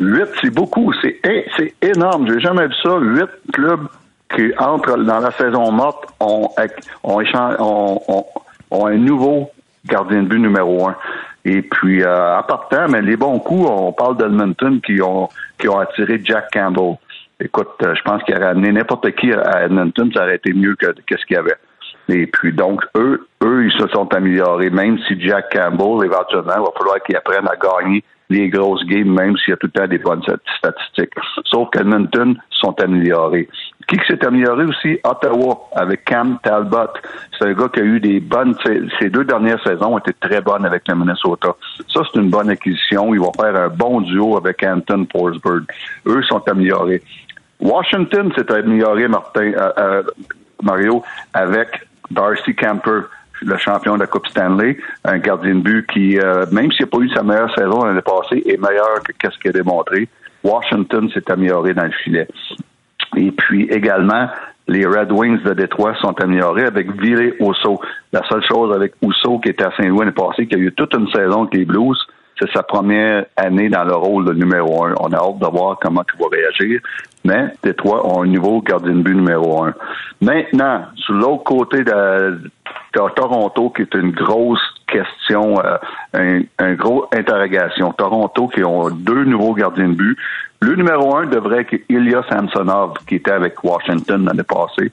[0.00, 0.92] Huit, c'est beaucoup.
[1.02, 1.20] C'est
[1.56, 2.26] c'est énorme.
[2.26, 2.96] J'ai jamais vu ça.
[2.98, 3.86] Huit clubs
[4.34, 6.50] qui entrent dans la saison morte ont,
[8.72, 9.50] un nouveau
[9.86, 10.96] gardien de but numéro un.
[11.44, 15.68] Et puis, euh, en partant, mais les bons coups, on parle d'Edmonton qui ont, qui
[15.68, 16.96] ont attiré Jack Campbell.
[17.38, 20.74] Écoute, euh, je pense qu'il aurait amené n'importe qui à Edmonton, ça aurait été mieux
[20.74, 21.56] que, ce qu'il y avait.
[22.08, 24.70] Et puis, donc, eux, eux, ils se sont améliorés.
[24.70, 29.12] Même si Jack Campbell, éventuellement, il va falloir qu'il apprenne à gagner les grosses games,
[29.12, 31.12] même s'il y a tout le temps des bonnes stat- statistiques.
[31.44, 33.48] Sauf qu'Edmonton sont améliorés.
[33.86, 34.98] Qui s'est amélioré aussi?
[35.04, 36.94] Ottawa, avec Cam Talbot.
[37.38, 38.54] C'est un gars qui a eu des bonnes...
[38.98, 41.54] Ses deux dernières saisons ont été très bonnes avec le Minnesota.
[41.92, 43.12] Ça, c'est une bonne acquisition.
[43.12, 45.64] Ils vont faire un bon duo avec Anton Forsberg.
[46.06, 47.02] Eux sont améliorés.
[47.60, 50.02] Washington s'est amélioré, Martin, euh, euh,
[50.62, 51.02] Mario,
[51.34, 51.68] avec
[52.10, 53.00] Darcy Camper,
[53.42, 56.90] le champion de la Coupe Stanley, un gardien de but qui, euh, même s'il n'a
[56.90, 60.08] pas eu sa meilleure saison l'année passée, est meilleur que ce qu'il a démontré.
[60.42, 62.28] Washington s'est amélioré dans le filet.
[63.16, 64.28] Et puis également,
[64.66, 67.80] les Red Wings de Détroit sont améliorés avec Viré Osso.
[68.12, 70.94] La seule chose avec Osso qui était à Saint-Louis l'année passée, qui a eu toute
[70.94, 71.98] une saison avec les Blues,
[72.38, 74.94] c'est sa première année dans le rôle de numéro un.
[75.00, 76.80] On a hâte de voir comment il va réagir.
[77.24, 79.74] Mais Détroit ont un nouveau gardien de but numéro un.
[80.20, 82.50] Maintenant, sur l'autre côté de,
[82.92, 85.78] Toronto, qui est une grosse question, euh,
[86.12, 87.92] un, un gros interrogation.
[87.92, 90.18] Toronto qui ont deux nouveaux gardiens de but.
[90.60, 94.92] Le numéro un devrait être Ilya Samsonov, qui était avec Washington l'année passée,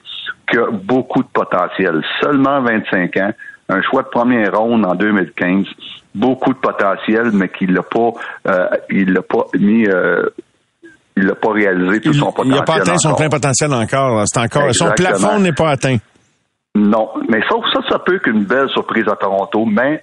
[0.50, 2.02] qui a beaucoup de potentiel.
[2.20, 3.30] Seulement 25 ans,
[3.68, 5.66] un choix de première ronde en 2015,
[6.14, 8.10] beaucoup de potentiel, mais qu'il l'a pas,
[8.48, 9.86] euh, il l'a pas mis.
[9.88, 10.26] euh,
[11.14, 12.54] il l'a pas réalisé tout Il son potentiel.
[12.56, 14.22] n'a pas atteint son plein potentiel encore.
[14.26, 15.98] C'est encore son plafond n'est pas atteint.
[16.74, 20.02] Non, mais sauf ça, ça peut être une belle surprise à Toronto, mais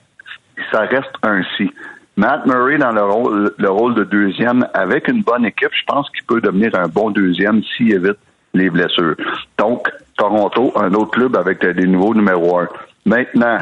[0.71, 1.71] ça reste un si.
[2.15, 6.07] Matt Murray dans le rôle, le rôle de deuxième, avec une bonne équipe, je pense
[6.11, 8.17] qu'il peut devenir un bon deuxième s'il évite
[8.53, 9.15] les blessures.
[9.57, 12.67] Donc, Toronto, un autre club avec des nouveaux numéro un.
[13.05, 13.57] Maintenant,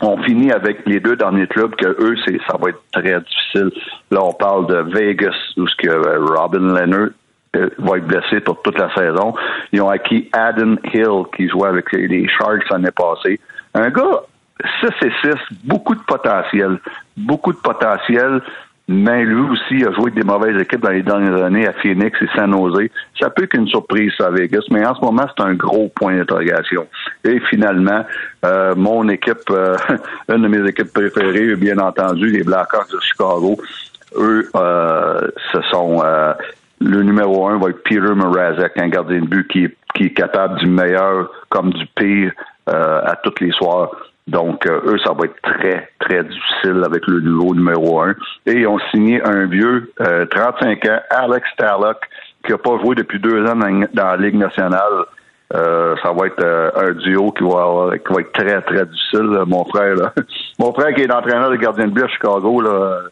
[0.00, 3.70] on finit avec les deux derniers clubs que eux, c'est ça va être très difficile.
[4.10, 7.08] Là, on parle de Vegas, où ce que euh, Robin Leonard
[7.56, 9.32] euh, va être blessé pour toute la saison.
[9.72, 13.40] Ils ont acquis Adam Hill, qui jouait avec les- les Sharks l'année passée.
[13.74, 14.20] Un gars
[14.80, 16.78] 6 et 6, beaucoup de potentiel.
[17.16, 18.40] Beaucoup de potentiel.
[18.88, 22.16] Mais lui aussi a joué avec des mauvaises équipes dans les dernières années à Phoenix
[22.22, 22.88] et San Jose.
[23.20, 26.86] Ça peut qu'une surprise à Vegas, mais en ce moment, c'est un gros point d'interrogation.
[27.24, 28.04] Et finalement,
[28.44, 29.76] euh, mon équipe, euh,
[30.28, 33.56] une de mes équipes préférées, bien entendu, les Blackhawks de Chicago,
[34.16, 35.20] eux, euh,
[35.52, 36.32] ce sont euh,
[36.80, 40.14] le numéro un va être Peter Mrazek, un gardien de but qui est, qui est
[40.14, 42.32] capable du meilleur comme du pire
[42.68, 43.90] euh, à tous les soirs.
[44.26, 48.14] Donc, euh, eux, ça va être très, très difficile avec le nouveau numéro un.
[48.46, 51.98] Et ils ont signé un vieux, euh, 35 ans, Alex Starlock,
[52.44, 55.04] qui n'a pas joué depuis deux ans dans, la Ligue nationale.
[55.54, 58.84] Euh, ça va être euh, un duo qui va, avoir- qui va être très, très
[58.84, 59.30] difficile.
[59.46, 60.12] Mon frère, là.
[60.58, 63.02] mon frère qui est entraîneur de gardien de but à Chicago, là,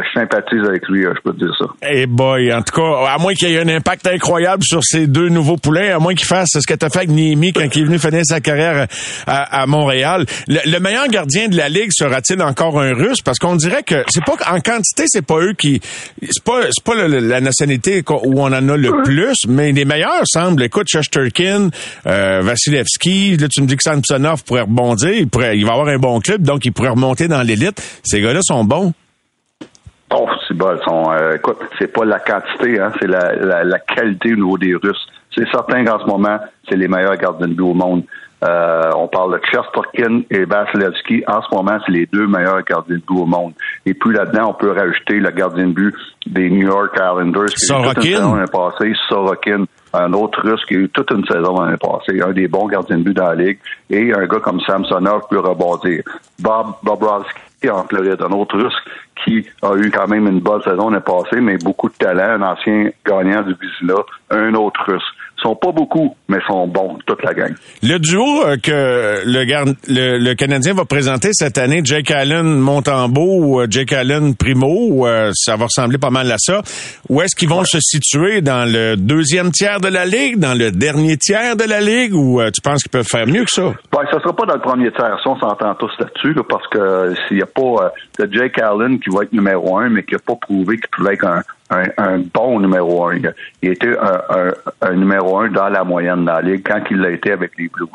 [0.00, 1.66] je sympathise avec lui, euh, je peux te dire ça.
[1.88, 5.06] Eh boy, en tout cas, à moins qu'il y ait un impact incroyable sur ces
[5.06, 7.82] deux nouveaux poulains, à moins qu'il fasse ce que tu fait avec Niemi quand il
[7.82, 8.86] est venu finir sa carrière
[9.26, 10.24] à, Montréal.
[10.48, 13.22] Le, le meilleur gardien de la ligue sera-t-il encore un Russe?
[13.22, 15.80] Parce qu'on dirait que c'est pas en quantité, c'est pas eux qui,
[16.22, 20.22] c'est pas c'est pas la nationalité où on en a le plus, mais les meilleurs
[20.24, 20.62] semblent.
[20.62, 21.68] Écoute, Shesterkin,
[22.06, 25.88] euh, Vasilevski, là tu me dis que Samsonov pourrait rebondir, il pourrait, il va avoir
[25.88, 27.82] un bon club, donc il pourrait remonter dans l'élite.
[28.04, 28.92] Ces gars-là sont bons.
[30.14, 30.78] Oh, c'est bon.
[30.82, 34.58] Sont, euh, écoute, c'est pas la quantité, hein, c'est la, la, la qualité au niveau
[34.58, 35.06] des Russes.
[35.34, 38.02] C'est certain qu'en ce moment, c'est les meilleurs gardiens de but au monde.
[38.44, 41.22] Euh, on parle de Chesterkin et Vasilevski.
[41.28, 43.52] En ce moment, c'est les deux meilleurs gardiens de but au monde.
[43.86, 45.94] Et puis là-dedans, on peut rajouter le gardien de but
[46.26, 47.46] des New York Islanders.
[47.54, 48.00] qui a eu toute Sorokin.
[48.00, 49.64] une saison l'année passée, Sorokin.
[49.94, 52.20] Un autre russe qui a eu toute une saison l'année passée.
[52.20, 53.58] Un des bons gardiens de but dans la ligue.
[53.88, 56.02] Et un gars comme Samsonov peut rebondir.
[56.40, 58.76] Bob Bobrovski en Floride, un autre russe
[59.24, 62.52] qui a eu quand même une bonne saison l'année passée, mais beaucoup de talent, un
[62.52, 63.94] ancien gagnant du Vizina,
[64.30, 65.14] un autre russe.
[65.42, 67.52] Sont pas beaucoup, mais sont bons, toute la gang.
[67.82, 72.44] Le duo euh, que le, gar- le, le Canadien va présenter cette année, Jake Allen
[72.60, 76.62] Montembeau ou euh, Jake Allen Primo, euh, ça va ressembler pas mal à ça.
[77.08, 78.40] Où est-ce qu'ils vont se situer?
[78.40, 82.40] Dans le deuxième tiers de la ligue, dans le dernier tiers de la ligue, ou
[82.40, 83.72] euh, tu penses qu'ils peuvent faire mieux que ça?
[83.90, 86.68] Ben, ça sera pas dans le premier tiers, ça, on s'entend tous là-dessus, là, parce
[86.68, 90.14] que s'il n'y a pas de Jake Allen qui va être numéro un, mais qui
[90.14, 91.42] n'a pas prouvé qu'il pouvait être un,
[91.98, 93.16] un, bon numéro un.
[93.62, 97.10] Il été un, un, numéro un dans la moyenne dans la ligue quand il l'a
[97.10, 97.88] été avec les Blues.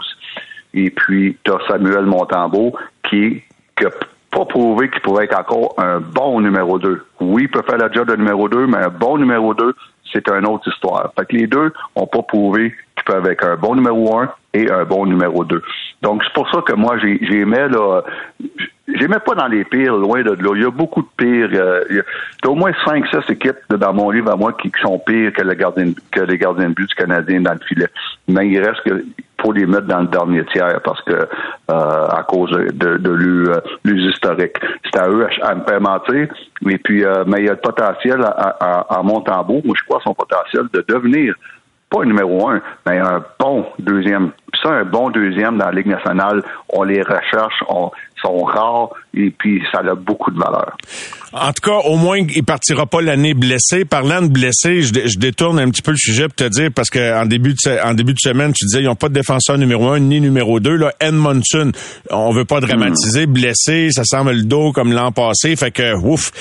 [0.74, 2.74] Et puis, tu as Samuel Montembeau
[3.10, 3.42] qui
[3.82, 3.90] n'a
[4.32, 7.06] pas prouvé qu'il pouvait être encore un bon numéro 2.
[7.22, 9.74] Oui, il peut faire la job de numéro 2, mais un bon numéro 2,
[10.12, 11.12] c'est une autre histoire.
[11.18, 14.70] Fait que les deux n'ont pas prouvé qu'ils peuvent être un bon numéro 1 et
[14.72, 15.62] un bon numéro 2.
[16.02, 18.02] Donc, c'est pour ça que moi, j'ai- j'aimais, là,
[18.88, 20.52] j'aimais pas dans les pires, loin de là.
[20.56, 21.50] Il y a beaucoup de pires.
[21.54, 24.82] euh, il y a au moins 5-6 équipes dans mon livre à moi qui, qui
[24.82, 27.88] sont pires que, le gardien, que les gardiens de but du Canadien dans le filet.
[28.28, 29.04] Mais il reste que
[29.42, 31.28] faut les mettre dans le dernier tiers parce que euh,
[31.70, 34.56] à cause de, de l'u- euh, l'us historique.
[34.86, 36.28] C'est à eux à, me faire mentir.
[36.84, 40.14] Puis, euh, mais il y a le potentiel à, à, à moi je crois son
[40.16, 41.36] potentiel de devenir
[41.89, 44.32] pas un numéro un, mais un bon deuxième.
[44.52, 48.89] Puis ça, un bon deuxième dans la Ligue nationale, on les recherche, on sont rares
[49.13, 50.76] et puis ça a beaucoup de valeur.
[51.34, 53.86] En tout cas, au moins, il partira pas l'année blessé.
[53.86, 56.89] Parlant de blessé, je, je détourne un petit peu le sujet pour te dire, parce
[56.89, 59.58] que en début de, en début de semaine, tu disais, ils n'ont pas de défenseur
[59.58, 60.76] numéro un ni numéro deux.
[60.76, 61.71] Là, Edmondson,
[62.10, 65.56] on veut pas dramatiser, blessé, ça semble le dos comme l'an passé.
[65.56, 66.32] Fait que, ouf.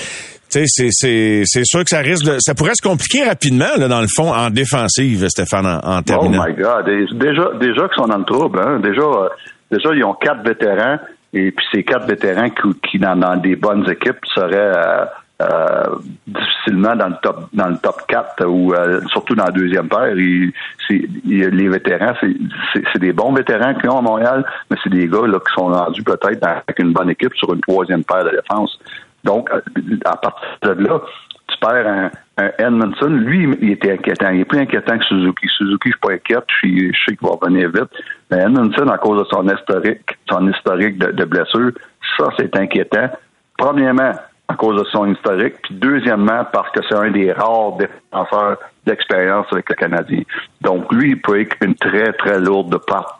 [0.49, 4.01] C'est, c'est, c'est sûr que ça risque de, ça pourrait se compliquer rapidement, là, dans
[4.01, 6.43] le fond, en défensive, Stéphane, en, en Oh terminant.
[6.47, 6.85] my God.
[7.13, 8.59] Déjà, déjà qu'ils sont dans le trouble.
[8.61, 8.79] Hein.
[8.79, 9.29] Déjà, euh,
[9.71, 10.97] déjà, ils ont quatre vétérans.
[11.33, 15.05] Et puis ces quatre vétérans qui, qui dans, dans des bonnes équipes, seraient euh,
[15.41, 19.89] euh, difficilement dans le top dans le top 4 ou euh, surtout dans la deuxième
[19.89, 20.15] paire.
[20.15, 22.33] Les vétérans, c'est,
[22.73, 25.53] c'est, c'est des bons vétérans qu'ils ont à Montréal, mais c'est des gars là, qui
[25.53, 28.79] sont rendus peut-être avec une bonne équipe sur une troisième paire de défense.
[29.27, 29.59] Donc, euh,
[30.05, 31.01] à partir de là,
[31.47, 34.29] tu perds un, un Edmondson, lui, il était inquiétant.
[34.29, 35.47] Il est plus inquiétant que Suzuki.
[35.57, 37.89] Suzuki, je suis pas inquiète, je, sais qu'il va revenir vite.
[38.31, 41.71] Mais Edmondson, à cause de son historique, son historique de, de blessure,
[42.17, 43.09] ça, c'est inquiétant.
[43.57, 44.13] Premièrement,
[44.47, 49.45] à cause de son historique, puis deuxièmement, parce que c'est un des rares défenseurs d'expérience
[49.51, 50.21] avec le Canadien.
[50.61, 52.71] Donc, lui, il peut être une très, très lourde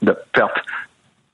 [0.01, 0.57] de perte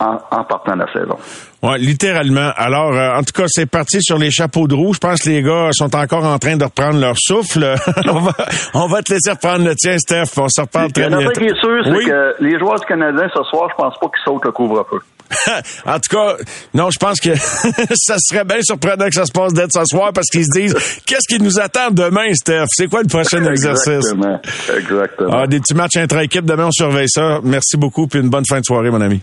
[0.03, 1.17] en, en partant de la saison.
[1.61, 2.51] Ouais, littéralement.
[2.57, 4.93] Alors, euh, en tout cas, c'est parti sur les chapeaux de roue.
[4.93, 7.75] Je pense que les gars sont encore en train de reprendre leur souffle.
[8.07, 8.33] on, va,
[8.73, 10.37] on va te laisser reprendre le tien, Steph.
[10.37, 11.31] On se reparle très bientôt.
[11.31, 14.23] qui est sûr, c'est que les joueurs du Canadien ce soir, je pense pas qu'ils
[14.25, 14.99] sautent le couvre-feu.
[15.85, 16.35] en tout cas,
[16.73, 17.33] non, je pense que
[17.95, 20.73] ça serait bien surprenant que ça se passe dès ce soir parce qu'ils se disent
[21.05, 22.65] qu'est-ce qui nous attend demain, Steph?
[22.75, 23.87] C'est quoi le prochain exercice?
[23.87, 24.39] Exactement.
[24.77, 25.31] Exactement.
[25.33, 26.45] Ah, des petits matchs intra-équipe.
[26.45, 27.39] Demain, on surveille ça.
[27.41, 29.21] Merci beaucoup, puis une bonne fin de soirée, mon ami.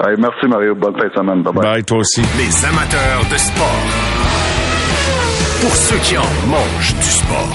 [0.00, 0.74] Allez, merci Mario.
[0.74, 1.42] Bonne fin de semaine.
[1.42, 1.62] Bye bye.
[1.62, 2.20] Bye, toi aussi.
[2.38, 3.82] Les amateurs de sport.
[5.60, 7.54] Pour ceux qui en mangent du sport.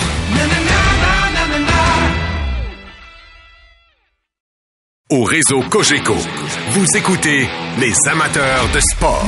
[5.11, 6.15] Au réseau Cogeco,
[6.71, 7.47] vous écoutez
[7.79, 9.25] les amateurs de sport.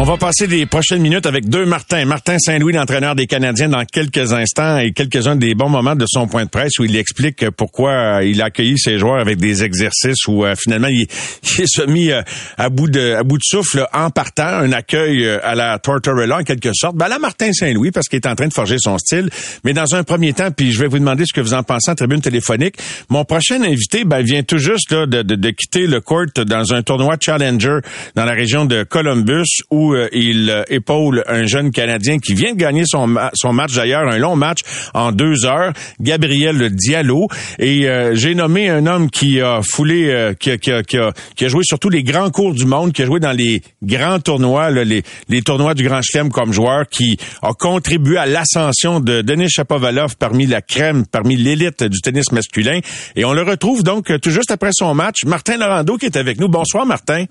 [0.00, 2.04] On va passer les prochaines minutes avec deux Martin.
[2.04, 6.28] Martin Saint-Louis, l'entraîneur des Canadiens, dans quelques instants et quelques-uns des bons moments de son
[6.28, 9.64] point de presse où il explique pourquoi euh, il a accueilli ses joueurs avec des
[9.64, 11.08] exercices où euh, finalement il,
[11.58, 12.22] il s'est mis euh,
[12.56, 16.38] à bout de à bout de souffle en partant, un accueil euh, à la Tortorella
[16.38, 16.94] en quelque sorte.
[16.94, 19.28] Ben là, Martin Saint-Louis parce qu'il est en train de forger son style.
[19.64, 21.90] Mais dans un premier temps, puis je vais vous demander ce que vous en pensez
[21.90, 22.76] en tribune téléphonique.
[23.08, 26.72] Mon prochain invité ben, vient tout juste là, de, de, de quitter le court dans
[26.72, 27.78] un tournoi Challenger
[28.14, 32.52] dans la région de Columbus où euh, il euh, épaule un jeune Canadien qui vient
[32.52, 34.60] de gagner son, son match d'ailleurs, un long match
[34.94, 37.28] en deux heures, Gabriel Diallo.
[37.58, 41.78] Et euh, j'ai nommé un homme qui a foulé, qui, a, qui, a, joué sur
[41.78, 45.42] tous les grands cours du monde, qui a joué dans les grands tournois, les, les
[45.42, 50.46] tournois du Grand Chelem comme joueur, qui a contribué à l'ascension de Denis Shapovalov parmi
[50.46, 52.80] la crème, parmi l'élite du tennis masculin.
[53.16, 55.24] Et on le retrouve donc tout juste après son match.
[55.24, 56.48] Martin Laurando qui est avec nous.
[56.48, 57.24] Bonsoir Martin.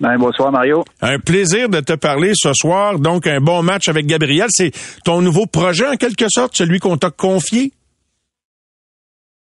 [0.00, 0.84] Ben, bonsoir Mario.
[1.02, 2.98] Un plaisir de te parler ce soir.
[3.00, 4.46] Donc, un bon match avec Gabriel.
[4.48, 4.70] C'est
[5.04, 7.72] ton nouveau projet, en quelque sorte, celui qu'on t'a confié?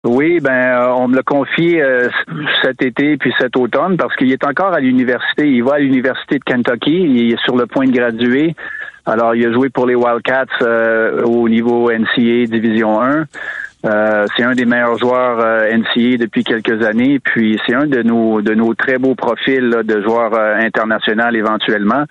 [0.06, 2.10] Oui, ben euh, on me l'a confié euh,
[2.62, 5.48] cet été puis cet automne parce qu'il est encore à l'université.
[5.48, 6.92] Il va à l'université de Kentucky.
[6.92, 8.54] Il est sur le point de graduer.
[9.06, 13.26] Alors, il a joué pour les Wildcats euh, au niveau NCA Division 1.
[13.86, 17.20] Euh, c'est un des meilleurs joueurs euh, NCA depuis quelques années.
[17.20, 21.36] Puis c'est un de nos de nos très beaux profils là, de joueurs euh, international
[21.36, 22.06] éventuellement.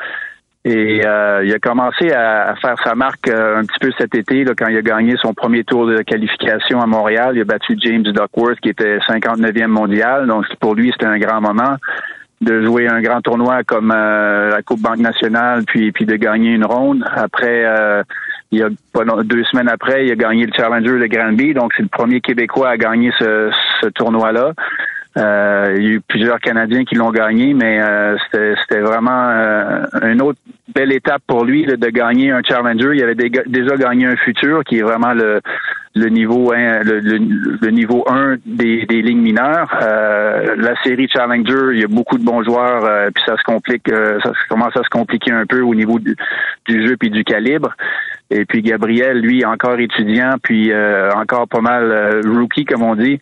[0.64, 4.14] Et euh, il a commencé à, à faire sa marque euh, un petit peu cet
[4.14, 7.32] été là, quand il a gagné son premier tour de qualification à Montréal.
[7.34, 10.26] Il a battu James Duckworth qui était 59e mondial.
[10.26, 11.76] Donc pour lui, c'était un grand moment
[12.42, 16.64] de jouer un grand tournoi comme la Coupe Banque Nationale, puis puis de gagner une
[16.64, 17.04] ronde.
[17.14, 17.64] Après,
[18.52, 21.54] il y a pas deux semaines après, il a gagné le Challenger de Granby.
[21.54, 24.52] Donc c'est le premier Québécois à gagner ce, ce tournoi-là.
[25.18, 29.84] Euh, il y a eu plusieurs Canadiens qui l'ont gagné, mais euh, c'était vraiment euh,
[30.04, 30.38] une autre
[30.74, 32.92] belle étape pour lui de gagner un challenger.
[32.94, 35.40] Il avait déjà gagné un futur qui est vraiment le,
[35.94, 39.70] le niveau un, le, le- le niveau 1 des, des lignes mineures.
[39.82, 43.42] Euh, la série Challenger, il y a beaucoup de bons joueurs, euh, puis ça se
[43.42, 46.16] complique, euh, ça commence à se compliquer un peu au niveau du,
[46.66, 47.74] du jeu puis du calibre.
[48.30, 50.72] Et puis Gabriel, lui, encore étudiant, puis
[51.14, 53.20] encore pas mal rookie, comme on dit.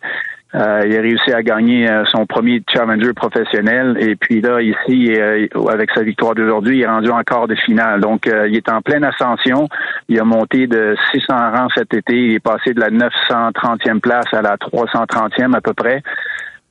[0.53, 5.13] Euh, il a réussi à gagner euh, son premier challenger professionnel et puis là ici
[5.13, 8.01] euh, avec sa victoire d'aujourd'hui, il est rendu en quart de finale.
[8.01, 9.69] Donc euh, il est en pleine ascension.
[10.09, 12.15] Il a monté de 600 rangs cet été.
[12.15, 16.03] Il est passé de la 930e place à la 330e à peu près.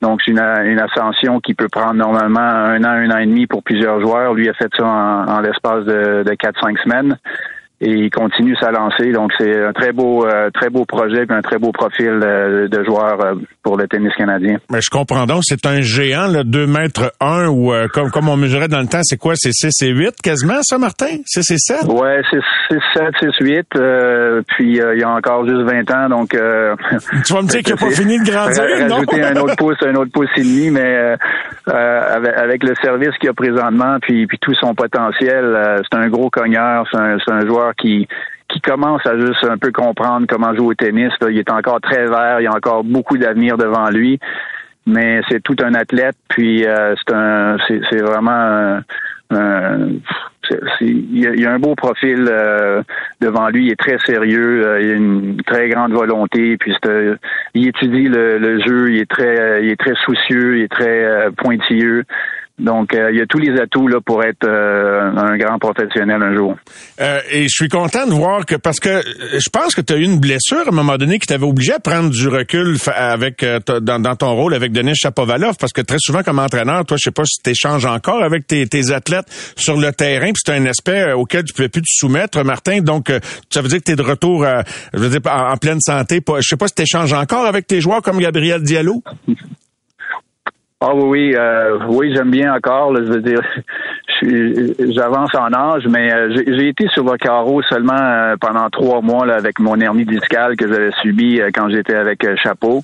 [0.02, 3.46] Donc c'est une, une ascension qui peut prendre normalement un an, un an et demi
[3.46, 4.34] pour plusieurs joueurs.
[4.34, 7.16] Lui a fait ça en, en l'espace de, de 4-5 semaines
[7.80, 9.12] et il continue sa lancée.
[9.12, 12.68] Donc c'est un très beau, euh, très beau projet et un très beau profil euh,
[12.68, 14.58] de joueur euh, pour le tennis canadien.
[14.70, 18.28] Mais je comprends donc, c'est un géant, là, 2 mètres 1, ou euh, comme, comme
[18.28, 19.34] on mesurait dans le temps, c'est quoi?
[19.36, 21.18] C'est 6 et 8 quasiment, ça, Martin?
[21.24, 21.84] 6 et 7?
[21.84, 22.20] Ouais,
[22.70, 23.66] 6, 7, 6, 8.
[23.76, 26.34] Euh, puis euh, il y a encore juste 20 ans, donc...
[26.34, 26.74] Euh,
[27.26, 28.94] Tu vas me dire qu'il n'a pas fini de grandir, ra- non?
[28.96, 31.16] Rajouter un autre pouce, un autre pouce et demi, mais euh,
[31.68, 35.98] euh, avec, avec le service qu'il a présentement, puis, puis tout son potentiel, euh, c'est
[35.98, 38.06] un gros cogneur, c'est un, c'est un joueur qui
[38.52, 41.12] qui commence à juste un peu comprendre comment jouer au tennis.
[41.20, 41.28] là.
[41.30, 44.18] Il est encore très vert, il a encore beaucoup d'avenir devant lui,
[44.86, 48.82] mais c'est tout un athlète, puis euh, c'est un c'est c'est vraiment un-
[49.30, 49.88] un-
[50.80, 52.82] il y, a, un beau profil euh,
[53.20, 53.66] devant lui.
[53.66, 54.66] Il est très sérieux.
[54.66, 56.56] euh, il a une très grande volonté.
[56.56, 57.16] Puis euh,
[57.54, 58.92] il étudie le, le jeu.
[58.92, 60.58] Il est très, il est très soucieux.
[60.58, 62.04] Il est très euh, pointilleux.
[62.60, 66.22] Donc, euh, il y a tous les atouts là pour être euh, un grand professionnel
[66.22, 66.56] un jour.
[67.00, 69.02] Euh, et je suis content de voir que parce que euh,
[69.38, 71.72] je pense que tu as eu une blessure à un moment donné qui t'avait obligé
[71.72, 75.80] à prendre du recul avec euh, dans, dans ton rôle avec Denis Chapovalov parce que
[75.80, 78.92] très souvent comme entraîneur, toi je sais pas si tu échanges encore avec tes, tes
[78.92, 82.44] athlètes sur le terrain, puis c'est un aspect euh, auquel tu pouvais plus te soumettre
[82.44, 82.80] Martin.
[82.80, 83.10] Donc
[83.50, 84.60] ça veut dire que tu es de retour euh,
[84.92, 86.20] je veux dire en, en pleine santé.
[86.20, 89.02] Pas- Je sais pas si tu échanges encore avec tes joueurs comme Gabriel Diallo?
[90.82, 92.90] Ah oui, oui, euh, oui, j'aime bien encore.
[92.90, 93.42] là, je veux dire,
[94.94, 99.26] j'avance en âge, mais euh, j'ai été sur le carreau seulement euh, pendant trois mois
[99.26, 102.80] là, avec mon hernie discale que j'avais subie euh, quand j'étais avec euh, Chapeau.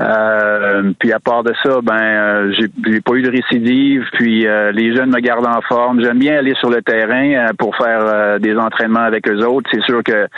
[0.00, 4.04] Euh, puis à part de ça, ben j'ai pas eu de récidive.
[4.12, 6.02] Puis les jeunes me gardent en forme.
[6.02, 9.68] J'aime bien aller sur le terrain pour faire des entraînements avec eux autres.
[9.72, 10.28] C'est sûr que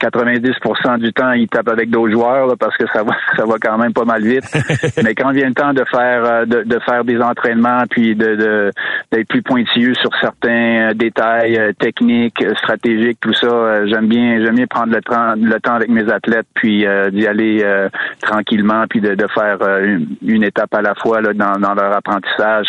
[0.00, 3.54] 90% du temps, ils tapent avec d'autres joueurs là, parce que ça va, ça va
[3.60, 4.44] quand même pas mal vite.
[5.02, 8.36] Mais quand vient le temps de faire euh, de, de faire des entraînements, puis de
[8.36, 8.70] de-
[9.12, 14.56] d'être plus pointilleux sur certains euh, détails euh, techniques, stratégiques, tout ça, j'aime bien j'aime
[14.56, 17.88] bien prendre le temps le temps avec mes athlètes, puis euh, d'y aller euh,
[18.22, 21.74] tranquillement, puis de, de faire euh, une, une étape à la fois là, dans, dans
[21.74, 22.66] leur apprentissage.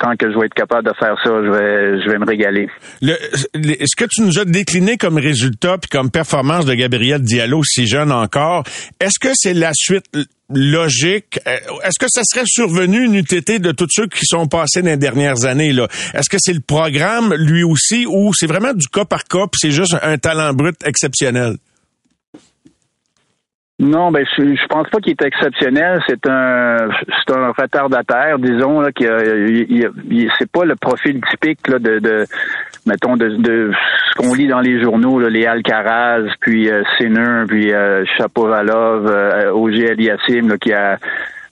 [0.00, 2.68] Tant que je vais être capable de faire ça, je vais je vais me régaler.
[3.00, 3.14] Le,
[3.54, 7.86] ce que tu nous as décliné comme résultat puis comme performance de Gabriel Diallo, si
[7.86, 8.64] jeune encore,
[9.00, 10.04] est-ce que c'est la suite
[10.50, 11.40] logique?
[11.46, 14.90] Euh, Est-ce que ça serait survenu une UTT de tous ceux qui sont passés dans
[14.90, 15.72] les dernières années?
[15.72, 15.88] là?
[16.14, 19.58] Est-ce que c'est le programme, lui aussi, ou c'est vraiment du cas par cas puis
[19.60, 21.56] c'est juste un talent brut exceptionnel?
[23.82, 26.00] Non, ben je, je pense pas qu'il est exceptionnel.
[26.06, 26.76] C'est un
[27.08, 29.04] c'est un retardataire, disons là, qui
[30.38, 32.24] c'est pas le profil typique là, de, de
[32.86, 37.42] mettons de, de ce qu'on lit dans les journaux, là, les Alcaraz, puis euh, Sinner,
[37.48, 40.98] puis euh, Chapovalov, euh, OG Aliassim, là, qui a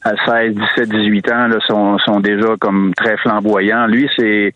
[0.05, 3.87] à 16, 17, 18 ans là, sont, sont déjà comme très flamboyants.
[3.87, 4.55] Lui, c'est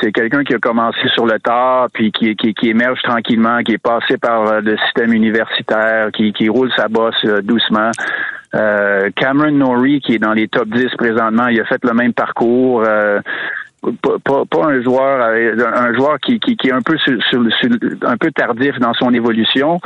[0.00, 3.72] c'est quelqu'un qui a commencé sur le tard, puis qui, qui, qui émerge tranquillement, qui
[3.72, 7.90] est passé par euh, le système universitaire, qui, roule sa bosse euh, doucement.
[8.54, 12.12] Euh, Cameron Norrie, qui est dans les top 10 présentement, il a fait le même
[12.12, 12.84] parcours.
[14.00, 17.42] Pas, pas, un joueur euh, un joueur qui, qui, qui est un peu sur, sur-
[18.06, 19.80] un peu tardif dans son évolution,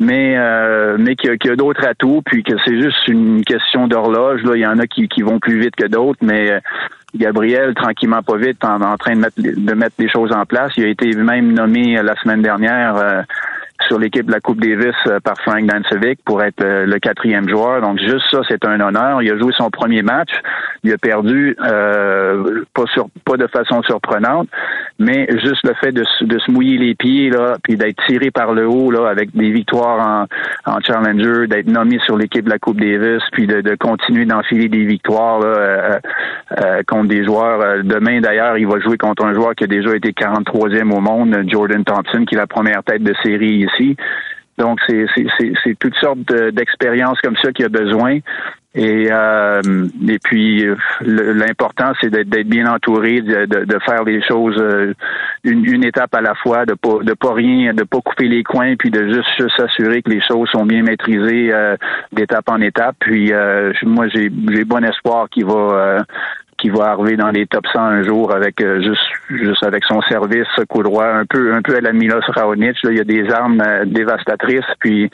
[0.00, 3.86] mais euh, mais qui a, qui a d'autres atouts, puis que c'est juste une question
[3.86, 4.42] d'horloge.
[4.44, 6.60] Là, il y en a qui, qui vont plus vite que d'autres, mais euh,
[7.14, 10.72] Gabriel, tranquillement pas vite, en, en train de mettre de mettre des choses en place.
[10.76, 13.22] Il a été même nommé euh, la semaine dernière euh,
[13.88, 17.48] sur l'équipe de la Coupe Davis euh, par Frank Dancevic pour être euh, le quatrième
[17.48, 17.80] joueur.
[17.80, 19.20] Donc juste ça, c'est un honneur.
[19.22, 20.30] Il a joué son premier match.
[20.84, 24.48] Il a perdu euh, pas sur pas de façon surprenante,
[24.98, 28.52] mais juste le fait de, de se mouiller les pieds là, puis d'être tiré par
[28.52, 30.28] le haut là avec des victoires
[30.66, 34.24] en, en challenger, d'être nommé sur l'équipe de la Coupe Davis, puis de, de continuer
[34.24, 35.98] d'enfiler des victoires là, euh,
[36.60, 37.60] euh, contre des joueurs.
[37.60, 41.00] Euh, Demain d'ailleurs, il va jouer contre un joueur qui a déjà été 43e au
[41.00, 43.66] monde, Jordan Thompson, qui est la première tête de série
[44.58, 48.18] Donc, c'est toutes sortes de- d'expériences comme ça qu'il a besoin.
[48.76, 49.62] Et, euh,
[50.08, 54.92] et puis, euh, l'important, c'est d'être bien entouré, de, de- de faire les choses euh,
[55.44, 58.42] une, une étape à la fois, de pas de pas rien, de pas couper les
[58.42, 61.76] coins, puis de juste, s'assurer que les choses sont bien maîtrisées euh,
[62.12, 62.96] d'étape en étape.
[62.98, 66.04] Puis, euh, moi, j'ai j'ai bon espoir qu'il va
[66.58, 70.00] qu'il va arriver dans les top 100 un jour avec euh, juste juste avec son
[70.02, 73.00] service ce coup droit un peu un peu à la Milos Raonic là, il y
[73.00, 75.10] a des armes euh, dévastatrices puis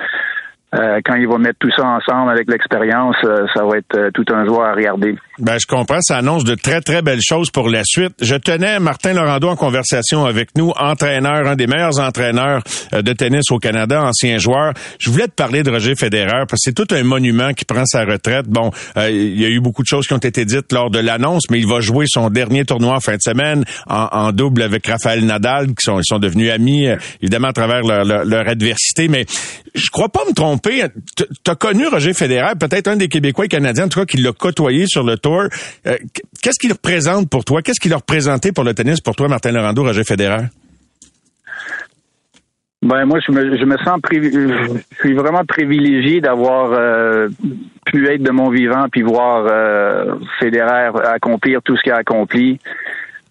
[0.74, 4.10] euh, quand il va mettre tout ça ensemble avec l'expérience, euh, ça va être euh,
[4.12, 5.16] tout un joueur à regarder.
[5.40, 6.00] Ben, je comprends.
[6.02, 8.12] Ça annonce de très, très belles choses pour la suite.
[8.20, 12.62] Je tenais Martin Laurando en conversation avec nous, entraîneur, un des meilleurs entraîneurs
[12.92, 14.74] euh, de tennis au Canada, ancien joueur.
[14.98, 17.84] Je voulais te parler de Roger Federer parce que c'est tout un monument qui prend
[17.86, 18.46] sa retraite.
[18.48, 20.98] Bon, euh, il y a eu beaucoup de choses qui ont été dites lors de
[20.98, 24.86] l'annonce, mais il va jouer son dernier tournoi en fin de semaine en, double avec
[24.86, 29.08] Raphaël Nadal, qui sont, devenus amis, euh, évidemment, à travers leur, adversité.
[29.08, 29.26] Mais
[29.74, 30.84] je crois pas me tromper.
[31.16, 34.18] Tu as connu Roger Federer, peut-être un des Québécois et Canadiens, en tout cas, qui
[34.18, 35.29] l'a côtoyé sur le tour.
[35.38, 35.96] Euh,
[36.42, 37.62] Qu'est-ce qu'il représente pour toi?
[37.62, 40.46] Qu'est-ce qu'il a représenté pour le tennis pour toi, Martin Laurando, Roger Federer?
[42.82, 47.28] Ben moi je me je me sens je suis vraiment privilégié d'avoir euh,
[47.84, 52.58] pu être de mon vivant puis voir euh, Federer accomplir tout ce qu'il a accompli.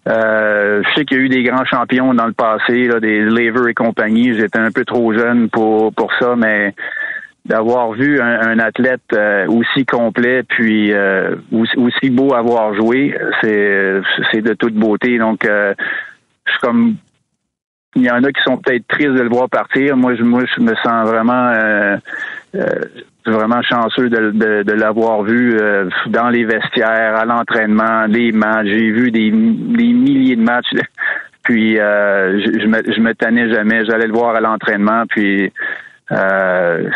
[0.07, 3.71] Euh, je sais qu'il y a eu des grands champions dans le passé, des Lever
[3.71, 4.35] et compagnie.
[4.35, 6.75] J'étais un peu trop jeune pour pour ça, mais
[7.49, 13.17] d'avoir vu un, un athlète euh, aussi complet puis euh, aussi, beau à voir jouer,
[13.41, 15.17] c'est c'est de toute beauté.
[15.17, 15.73] Donc euh,
[16.45, 16.95] je suis comme
[17.95, 19.97] il y en a qui sont peut-être tristes de le voir partir.
[19.97, 21.97] Moi, je, moi, je me sens vraiment, euh,
[22.55, 22.65] euh,
[23.25, 28.67] vraiment chanceux de, de, de l'avoir vu euh, dans les vestiaires, à l'entraînement, les matchs.
[28.67, 30.67] J'ai vu des, des milliers de matchs.
[31.43, 33.83] Puis, euh, je, je, me, je me tannais jamais.
[33.85, 35.05] J'allais le voir à l'entraînement.
[35.09, 35.51] Puis,
[36.11, 36.87] euh,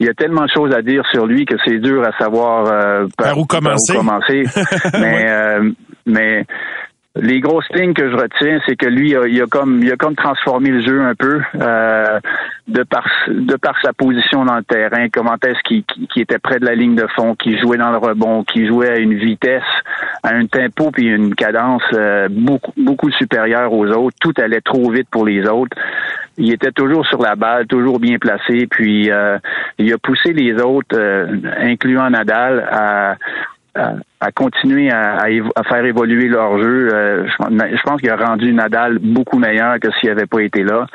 [0.00, 2.66] il y a tellement de choses à dire sur lui que c'est dur à savoir
[2.66, 3.94] euh, Par où commencer.
[3.94, 4.44] commencer.
[4.94, 5.70] mais, euh,
[6.06, 6.46] mais
[7.16, 9.90] les grosses lignes que je retiens, c'est que lui, il a, il a comme, il
[9.90, 12.20] a comme transformé le jeu un peu euh,
[12.68, 15.08] de par de par sa position dans le terrain.
[15.12, 17.98] Comment est-ce qu'il qu'il était près de la ligne de fond, qu'il jouait dans le
[17.98, 19.62] rebond, qu'il jouait à une vitesse,
[20.22, 24.16] à un tempo puis une cadence euh, beaucoup beaucoup supérieure aux autres.
[24.20, 25.76] Tout allait trop vite pour les autres.
[26.38, 28.68] Il était toujours sur la balle, toujours bien placé.
[28.70, 29.36] Puis euh,
[29.78, 31.26] il a poussé les autres, euh,
[31.58, 33.16] incluant Nadal, à,
[34.20, 36.88] à continuer à, à à faire évoluer leur jeu.
[36.92, 40.62] Euh, je, je pense qu'il a rendu Nadal beaucoup meilleur que s'il n'avait pas été
[40.62, 40.86] là.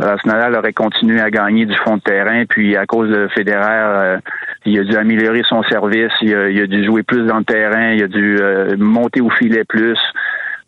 [0.00, 3.28] Euh, si Nadal aurait continué à gagner du fond de terrain, puis à cause de
[3.28, 4.18] Federer, euh,
[4.64, 7.44] il a dû améliorer son service, il a, il a dû jouer plus dans le
[7.44, 9.98] terrain, il a dû euh, monter au filet plus.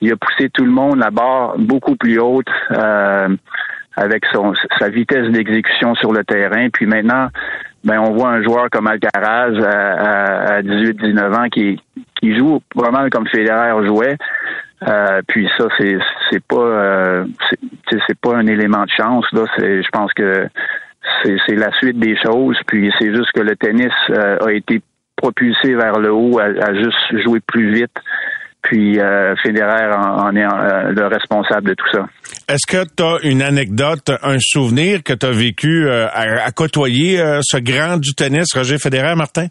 [0.03, 2.49] Il a poussé tout le monde la barre beaucoup plus haute.
[2.71, 3.29] euh,
[3.97, 6.69] avec son, sa vitesse d'exécution sur le terrain.
[6.73, 7.29] Puis maintenant,
[7.85, 11.81] ben on voit un joueur comme Alcaraz à, à, 18-19 ans qui,
[12.21, 12.61] qui joue
[12.91, 14.17] mal comme Federer jouait.
[14.87, 15.99] Euh, puis ça, c'est
[16.31, 17.25] c'est pas euh,
[18.07, 19.25] c'est pas un élément de chance.
[19.33, 20.47] Là, je pense que
[21.23, 22.59] c'est c'est la suite des choses.
[22.67, 24.83] Puis c'est juste que le tennis euh, a été
[25.17, 27.97] propulsé vers le haut, à, à juste jouer plus vite.
[28.65, 32.07] Puis euh, Federer en, en est euh, le responsable de tout ça.
[32.49, 36.51] Est-ce que tu as une anecdote, un souvenir que tu as vécu euh, à, à
[36.51, 39.47] côtoyer euh, ce grand du tennis, Roger Federer, Martin?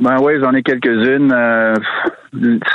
[0.00, 1.32] Ben oui, j'en ai quelques-unes.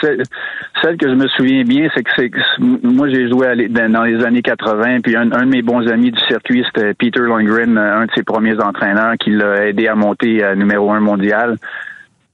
[0.02, 2.30] Celle, que je me souviens bien, c'est que c'est
[2.60, 6.12] moi j'ai joué les- dans les années 80, puis un, un de mes bons amis
[6.12, 9.96] du circuit, c'était Peter Lundgren, euh, un de ses premiers entraîneurs qui l'a aidé à
[9.96, 11.56] monter à numéro un mondial.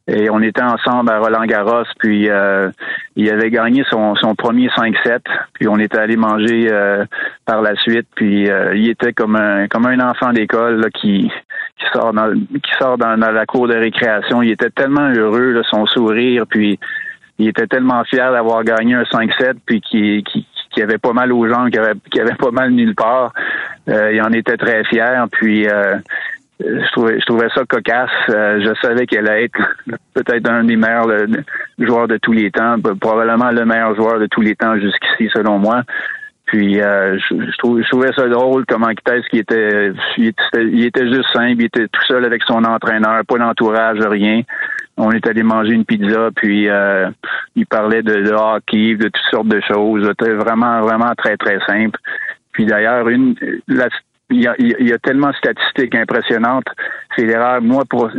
[0.07, 2.69] Et on était ensemble à Roland Garros, puis euh,
[3.15, 5.19] il avait gagné son, son premier 5-7,
[5.53, 7.05] puis on était allé manger euh,
[7.45, 11.31] par la suite, puis euh, il était comme un comme un enfant d'école qui
[11.77, 14.41] qui sort dans qui sort dans, dans la cour de récréation.
[14.41, 16.79] Il était tellement heureux, là, son sourire, puis
[17.37, 21.31] il était tellement fier d'avoir gagné un 5-7, puis qui qui qui avait pas mal
[21.31, 23.33] aux jambes, qui avait, qui avait pas mal nulle part.
[23.89, 25.97] Euh, il en était très fier, puis euh,
[26.63, 28.09] je trouvais, je trouvais ça cocasse.
[28.29, 29.59] Euh, je savais qu'elle allait être
[30.13, 31.43] peut-être un des meilleurs le-
[31.79, 35.59] joueurs de tous les temps, probablement le meilleur joueur de tous les temps jusqu'ici, selon
[35.59, 35.83] moi.
[36.45, 39.93] Puis euh, je, trouvais, je trouvais ça drôle comment était, il était,
[40.57, 44.41] il était juste simple, il était tout seul avec son entraîneur, pas d'entourage, rien.
[44.97, 47.09] On est allé manger une pizza, puis euh,
[47.55, 50.05] il parlait de, de hockey, de toutes sortes de choses.
[50.05, 51.97] C'était vraiment, vraiment très, très simple.
[52.51, 53.33] Puis d'ailleurs, une
[53.69, 53.87] la,
[54.31, 56.67] il y, a, il y a tellement de statistiques impressionnantes.
[57.15, 58.09] Federer, moi, pour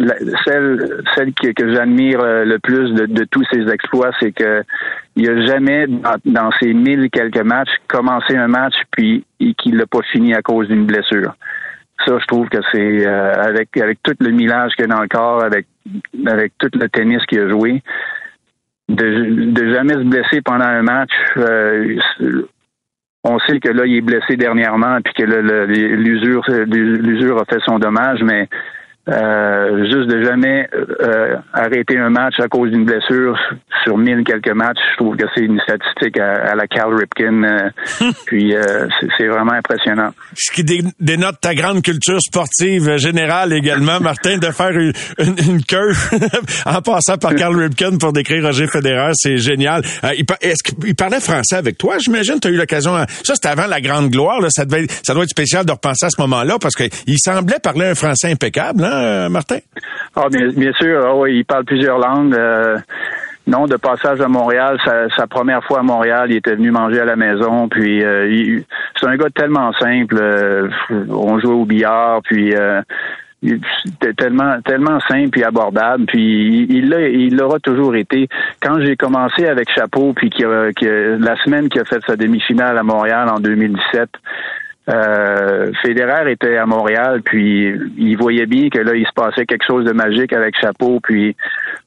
[0.44, 4.62] celle, celle que, j'admire euh, le plus de, tous ses exploits, c'est que
[5.16, 9.24] il a jamais, dans, dans ses mille quelques matchs, commencé un match puis
[9.58, 11.34] qu'il l'a pas fini à cause d'une blessure.
[12.06, 15.08] Ça, je trouve que c'est euh, avec avec tout le millage qu'il a dans le
[15.08, 15.66] corps, avec
[16.26, 17.82] avec tout le tennis qu'il a joué,
[18.88, 21.12] de, de jamais se blesser pendant un match.
[21.36, 21.98] euh,
[23.24, 27.78] on sait que là, il est blessé dernièrement, puis que l'usure, l'usure a fait son
[27.78, 28.48] dommage, mais
[29.08, 33.36] euh, juste de jamais euh, arrêter un match à cause d'une blessure
[33.82, 37.44] sur mille quelques matchs, je trouve que c'est une statistique à, à la Cal Ripken.
[37.44, 38.86] euh, puis euh,
[39.18, 40.10] c'est- vraiment impressionnant.
[40.36, 45.34] Ce qui dé- dénote ta grande culture sportive générale également, Martin, de faire une, une,
[45.50, 45.92] une queue
[46.66, 49.82] en passant par Carl Ripken pour décrire Roger Federer, c'est génial.
[50.04, 51.96] Euh, il, est-ce qu'il parlait français avec toi?
[51.98, 52.94] J'imagine tu as eu l'occasion.
[52.94, 54.40] à- Ça, c'était avant la grande gloire.
[54.40, 54.48] Là.
[54.50, 57.86] Ça, devait, ça doit être spécial de repenser à ce moment-là parce qu'il semblait parler
[57.86, 59.58] un français impeccable, hein, euh, Martin?
[60.14, 62.34] Ah, bien, bien sûr, ah il parle plusieurs langues.
[62.34, 62.78] euh,
[63.46, 64.78] non, de passage à Montréal,
[65.16, 67.68] sa, première fois à Montréal, il était venu manger à la maison.
[67.68, 68.60] Puis euh,
[69.00, 70.16] c'est un gars tellement simple.
[70.20, 70.68] euh,
[71.10, 72.54] on jouait au billard, puis
[73.84, 76.04] c'était tellement tellement simple et abordable.
[76.06, 76.20] Puis
[76.68, 78.28] il il l'a- il l'aura toujours été.
[78.62, 83.28] Quand j'ai commencé avec Chapeau, puis la semaine qu'il a fait sa demi-finale à Montréal
[83.28, 84.08] en 2017.
[84.88, 89.64] Euh, Federer était à Montréal, puis il voyait bien que là, il se passait quelque
[89.64, 91.36] chose de magique avec Chapeau, puis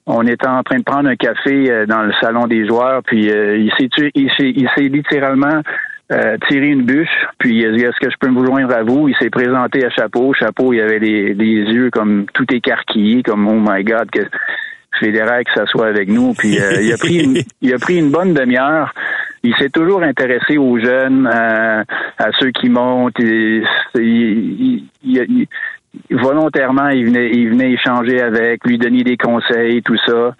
[0.05, 3.29] on était en train de prendre un café euh, dans le salon des joueurs, puis
[3.29, 5.61] euh, il s'est il s'est littéralement
[6.47, 9.09] tiré une bûche, puis il a dit est-ce que je peux me joindre à vous?
[9.09, 13.47] Il s'est présenté à Chapeau, Chapeau, il avait les, les yeux comme tout écarquillés, comme
[13.47, 14.21] oh my God que
[14.99, 17.97] Federer que ça soit avec nous, puis euh, il a pris une, il a pris
[17.97, 18.93] une bonne demi-heure.
[19.43, 21.81] il s'est toujours intéressé aux jeunes, à,
[22.17, 23.19] à ceux qui montent.
[23.19, 23.61] Et,
[23.93, 25.47] c'est- il- il- il-
[26.17, 30.35] volontairement, il venait, il venait échanger avec, lui donner des conseils, tout ça.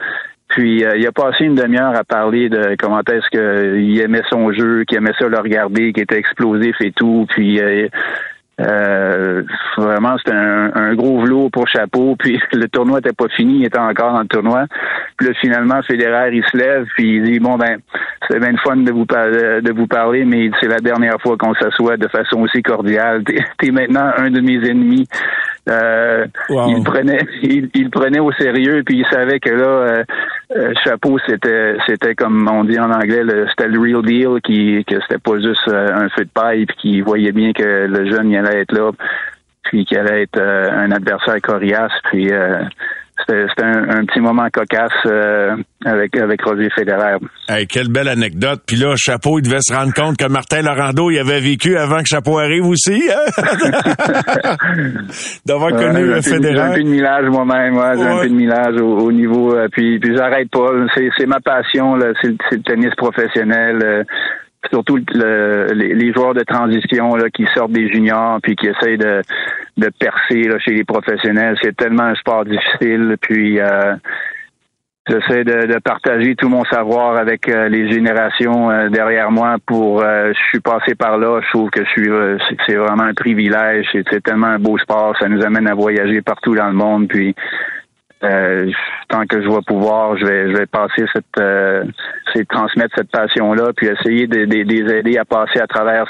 [0.50, 4.52] Puis euh, il a passé une demi-heure à parler de comment est-ce qu'il aimait son
[4.54, 7.26] jeu, qu'il aimait ça le regarder, qu'il était explosif et tout.
[7.30, 7.88] Puis euh,
[8.62, 9.44] euh,
[9.78, 12.16] vraiment, c'était un, un gros velours pour chapeau.
[12.20, 14.66] Puis le tournoi était pas fini, il était encore dans le tournoi.
[15.18, 17.78] Puis là, finalement, Federer, il se lève, puis il dit bon ben,
[18.30, 21.54] c'est bien le fun de vous de vous parler, mais c'est la dernière fois qu'on
[21.54, 23.24] s'assoit de façon aussi cordiale.
[23.24, 25.08] T'es es maintenant un de mes ennemis.
[25.70, 26.70] Euh, Wow.
[26.70, 30.04] Il prenait, il, il prenait au sérieux, puis il savait que là, euh,
[30.56, 34.84] euh, chapeau, c'était, c'était comme on dit en anglais, le, c'était le real deal, qui,
[34.86, 38.10] que c'était pas juste euh, un feu de paille, puis qu'il voyait bien que le
[38.10, 38.92] jeune il allait être là,
[39.64, 42.60] puis qu'il allait être euh, un adversaire coriace, puis euh,
[43.28, 47.16] c'était, un, un petit moment cocasse euh, avec avec Roger Federer.
[47.50, 48.62] Hey, quelle belle anecdote.
[48.68, 52.00] Puis là, Chapeau, il devait se rendre compte que Martin Laurando, il avait vécu avant
[52.00, 53.02] que Chapeau arrive aussi.
[53.10, 53.32] Hein?
[55.46, 56.84] D'avoir Ouais, connu le peu- J'ai un peu Federer.
[56.84, 60.16] de millage moi-même, ouais, j'ai un peu de millage au, au niveau, euh, puis, puis
[60.16, 60.68] j'arrête pas.
[60.96, 63.80] C'est, ma passion, c'est, le- c'est le tennis professionnel.
[63.84, 64.04] euh,
[64.72, 69.22] surtout le- les, joueurs de transition là, qui sortent des juniors puis qui essayent de,
[69.78, 71.58] de percer là, chez les professionnels.
[71.62, 73.18] C'est tellement un sport difficile.
[73.22, 73.96] Puis euh,
[75.08, 80.34] J'essaie de, partager tout mon savoir avec euh, les générations euh, derrière moi pour euh,
[80.34, 82.10] je suis passé par là, je trouve que je suis
[82.66, 86.56] c'est- vraiment un privilège, c'est tellement un beau sport, ça nous amène à voyager partout
[86.56, 87.36] dans le monde puis
[88.26, 88.72] euh,
[89.10, 91.84] tant que je vais pouvoir, je vais je vais passer cette euh,
[92.34, 95.68] c'est transmettre cette passion là puis essayer de, de- de les aider à passer à
[95.68, 96.06] travers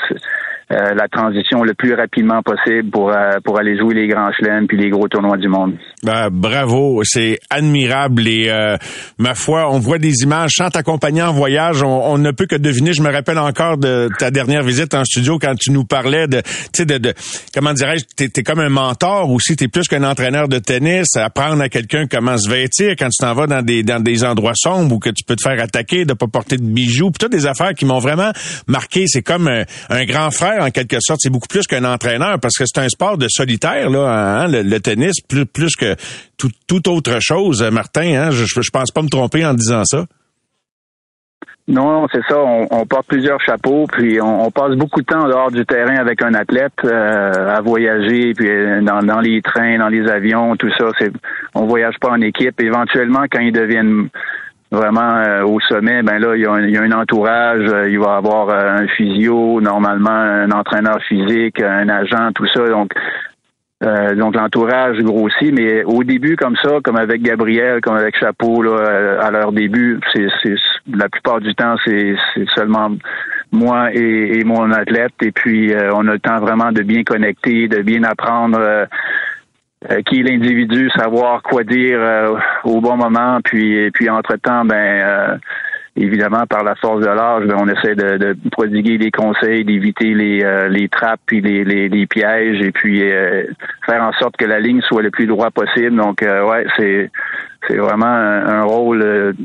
[0.71, 4.65] euh, la transition le plus rapidement possible pour euh, pour aller jouer les grands chelems
[4.65, 5.75] puis les gros tournois du monde.
[6.01, 8.75] Ben, bravo, c'est admirable et euh,
[9.19, 12.93] ma foi, on voit des images sans t'accompagner en voyage, on, ne peut que deviner.
[12.93, 16.41] Je me rappelle encore de ta dernière visite en studio quand tu nous parlais de,
[16.73, 17.13] tu de, de,
[17.53, 21.61] comment dirais-je, t'es, t'es comme un mentor aussi, t'es plus qu'un entraîneur de tennis, apprendre
[21.61, 24.95] à quelqu'un comment se vêtir quand tu t'en vas dans des dans des endroits sombres
[24.95, 27.45] ou que tu peux te faire attaquer, de pas porter de bijoux, puis toutes des
[27.45, 28.31] affaires qui m'ont vraiment
[28.67, 29.05] marqué.
[29.05, 31.19] C'est comme un, un grand frère en quelque sorte.
[31.21, 34.79] C'est beaucoup plus qu'un entraîneur parce que c'est un sport de solitaire là, hein, le,
[34.79, 35.95] tennis plus plus que
[36.37, 38.27] tout, toute autre chose, Martin.
[38.27, 38.31] Hein?
[38.31, 40.05] Je, je pense pas me tromper en disant ça.
[41.67, 42.37] Non, c'est ça.
[42.37, 46.35] On, porte plusieurs chapeaux, puis on, passe beaucoup de temps dehors du terrain avec un
[46.35, 50.89] athlète euh, à voyager, puis euh, dans, dans les trains, dans les avions, tout ça.
[50.99, 51.11] C'est,
[51.55, 52.61] on voyage pas en équipe.
[52.61, 54.09] Éventuellement, quand ils deviennent
[54.71, 57.67] vraiment euh, au sommet, ben là, il y a un, il y a un entourage.
[57.67, 62.65] euh, il va avoir euh, un physio, normalement un entraîneur physique, un agent, tout ça.
[62.67, 62.91] Donc,
[63.83, 68.61] euh, donc l'entourage grossit, mais au début comme ça, comme avec Gabriel, comme avec Chapeau,
[68.63, 70.27] là, euh, à leur début, c'est,
[70.93, 72.91] la plupart du temps c'est, c'est seulement
[73.51, 77.03] moi et, et mon athlète, et puis euh, on a le temps vraiment de bien
[77.03, 78.59] connecter, de bien apprendre
[79.89, 84.35] euh, euh, qui est l'individu, savoir quoi dire euh, au bon moment, puis puis entre
[84.37, 85.37] temps, ben euh,
[85.95, 90.13] évidemment, par la force de l'âge, ben, on essaie de, de prodiguer des conseils, d'éviter
[90.13, 93.45] les, euh, les trappes puis les, les, les pièges et puis euh,
[93.85, 95.95] faire en sorte que la ligne soit le plus droit possible.
[95.95, 97.09] Donc, euh, ouais, c'est
[97.67, 99.35] c'est vraiment un, un rôle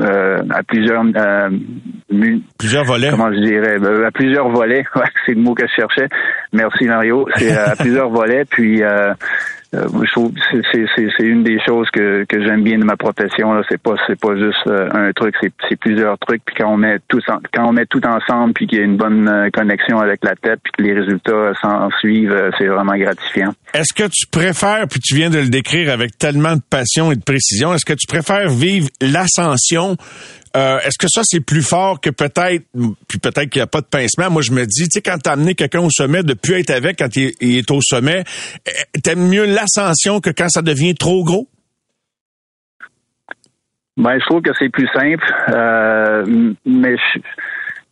[0.00, 1.50] euh, euh, à plusieurs euh,
[2.58, 3.10] Plusieurs volets.
[3.10, 4.84] comment je dirais ben, à plusieurs volets.
[5.26, 6.08] C'est le mot que je cherchais.
[6.52, 7.26] Merci Mario.
[7.36, 8.44] C'est euh, à plusieurs volets.
[8.44, 8.82] Puis
[9.74, 10.62] euh, je trouve c'est-
[11.16, 13.52] c'est une des choses que, que j'aime bien de ma profession.
[13.52, 16.42] Là, c'est pas c'est pas juste euh, un truc, c'est c'est plusieurs trucs.
[16.44, 17.20] Puis quand on met tout
[17.52, 20.34] quand on met tout ensemble, puis qu'il y a une bonne euh, connexion avec la
[20.36, 23.52] tête, puis que les résultats s'en suivent, c'est vraiment gratifiant.
[23.74, 27.16] Est-ce que tu préfères, puis tu viens de le décrire avec tellement de passion et
[27.16, 29.96] de précision, est-ce que tu préfères vivre l'ascension?
[30.56, 32.64] Euh, est-ce que ça, c'est plus fort que peut-être,
[33.08, 34.30] puis peut-être qu'il n'y a pas de pincement?
[34.30, 36.70] Moi, je me dis, tu sais, quand t'as amené quelqu'un au sommet, de plus être
[36.70, 38.24] avec quand il, est au sommet,
[38.66, 38.70] euh,
[39.02, 41.48] t'aimes mieux l'ascension que quand ça devient trop gros?
[43.96, 46.24] Ben, je trouve que c'est plus simple, euh,
[46.64, 46.94] mais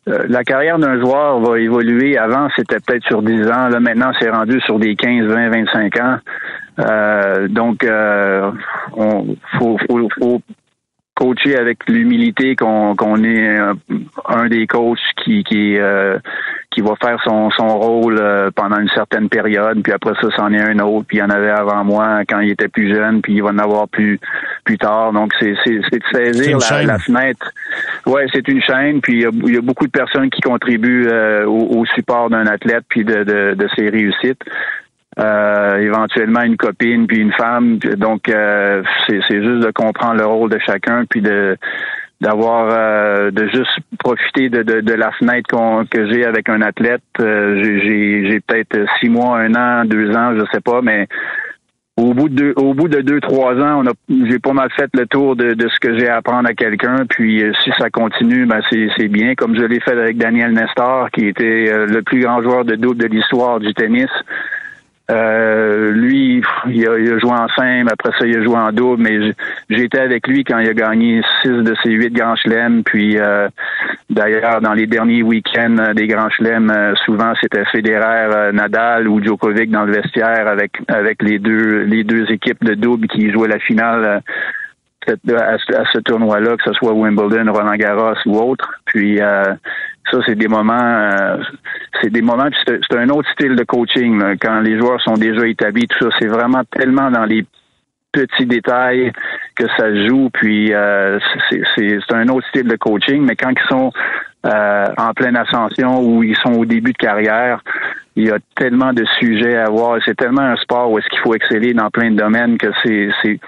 [0.08, 2.16] euh, la carrière d'un joueur va évoluer.
[2.16, 3.68] Avant, c'était peut-être sur 10 ans.
[3.68, 6.18] Là, maintenant, c'est rendu sur des 15, 20, 25 ans.
[7.48, 8.52] Donc, euh,
[8.92, 9.78] on faut
[11.16, 13.74] coacher avec l'humilité qu'on qu'on est euh,
[14.28, 16.18] un des coachs qui qui euh,
[16.70, 20.52] qui va faire son, son rôle euh, pendant une certaine période, puis après ça, c'en
[20.52, 23.22] est un autre, puis il y en avait avant moi quand il était plus jeune,
[23.22, 24.20] puis il va en avoir plus
[24.64, 25.14] plus tard.
[25.14, 27.50] Donc, c'est c'est c'est de saisir la, la fenêtre.
[28.04, 30.42] Ouais, c'est une chaîne, puis il y a, il y a beaucoup de personnes qui
[30.42, 34.42] contribuent euh, au, au support d'un athlète, puis de, de, de ses réussites.
[35.18, 40.50] Euh, éventuellement une copine puis une femme donc euh, c'est juste de comprendre le rôle
[40.50, 41.56] de chacun puis de
[42.20, 46.62] d'avoir euh, de juste profiter de, de, de la fenêtre qu'on, que j'ai avec un
[46.62, 47.02] athlète.
[47.20, 51.06] Euh, j'ai, j'ai, peut-être six mois, un an, deux ans, je sais pas, mais
[51.98, 53.92] au bout de deux, au bout de deux, trois ans, on a,
[54.28, 57.06] j'ai pas mal fait le tour de, de ce que j'ai à apprendre à quelqu'un.
[57.08, 59.34] Puis euh, si ça continue, ben c'est, c'est bien.
[59.34, 62.76] Comme je l'ai fait avec Daniel Nestor, qui était euh, le plus grand joueur de
[62.76, 64.10] double de l'histoire du tennis.
[65.08, 69.32] Euh, lui, il a, joué en simple, après ça, il a joué en double, mais
[69.70, 72.82] j'étais avec lui quand il a gagné six de ses huit grands chelems.
[72.82, 73.48] Puis euh,
[74.10, 79.70] d'ailleurs, dans les derniers week-ends euh, des grands chelems, souvent c'était Federer, Nadal ou Djokovic
[79.70, 83.60] dans le vestiaire avec avec les deux les deux équipes de double qui jouaient la
[83.60, 84.22] finale.
[85.08, 88.80] À ce, tournoi-là, que ce soit Wimbledon, Roland Garros ou autre.
[88.86, 89.54] Puis euh,
[90.10, 91.38] ça, c'est des moments, euh,
[92.00, 92.48] c'est des moments.
[92.66, 94.34] C'est un autre style de coaching là.
[94.40, 95.86] quand les joueurs sont déjà établis.
[95.88, 97.44] Tout ça, c'est vraiment tellement dans les
[98.12, 99.12] petits détails
[99.56, 100.30] que ça joue.
[100.32, 101.18] Puis euh,
[101.76, 103.24] c'est un autre style de coaching.
[103.24, 103.92] Mais quand ils sont
[104.46, 107.62] euh, en pleine ascension ou ils sont au début de carrière,
[108.14, 109.98] il y a tellement de sujets à voir.
[110.04, 113.40] C'est tellement un sport où est-ce qu'il faut exceller dans plein de domaines que c'est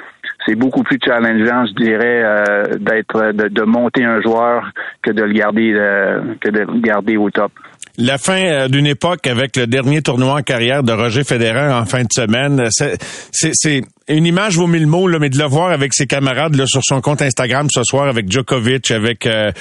[0.48, 4.72] c'est beaucoup plus challengeant, je dirais, euh, d'être de, de monter un joueur
[5.02, 7.52] que de le garder euh, que de le garder au top.
[7.98, 11.84] La fin euh, d'une époque avec le dernier tournoi en carrière de Roger Federer en
[11.84, 15.92] fin de semaine, c'est une image vaut mille mots, là, mais de le voir avec
[15.94, 19.52] ses camarades là, sur son compte Instagram ce soir avec Djokovic, avec, euh,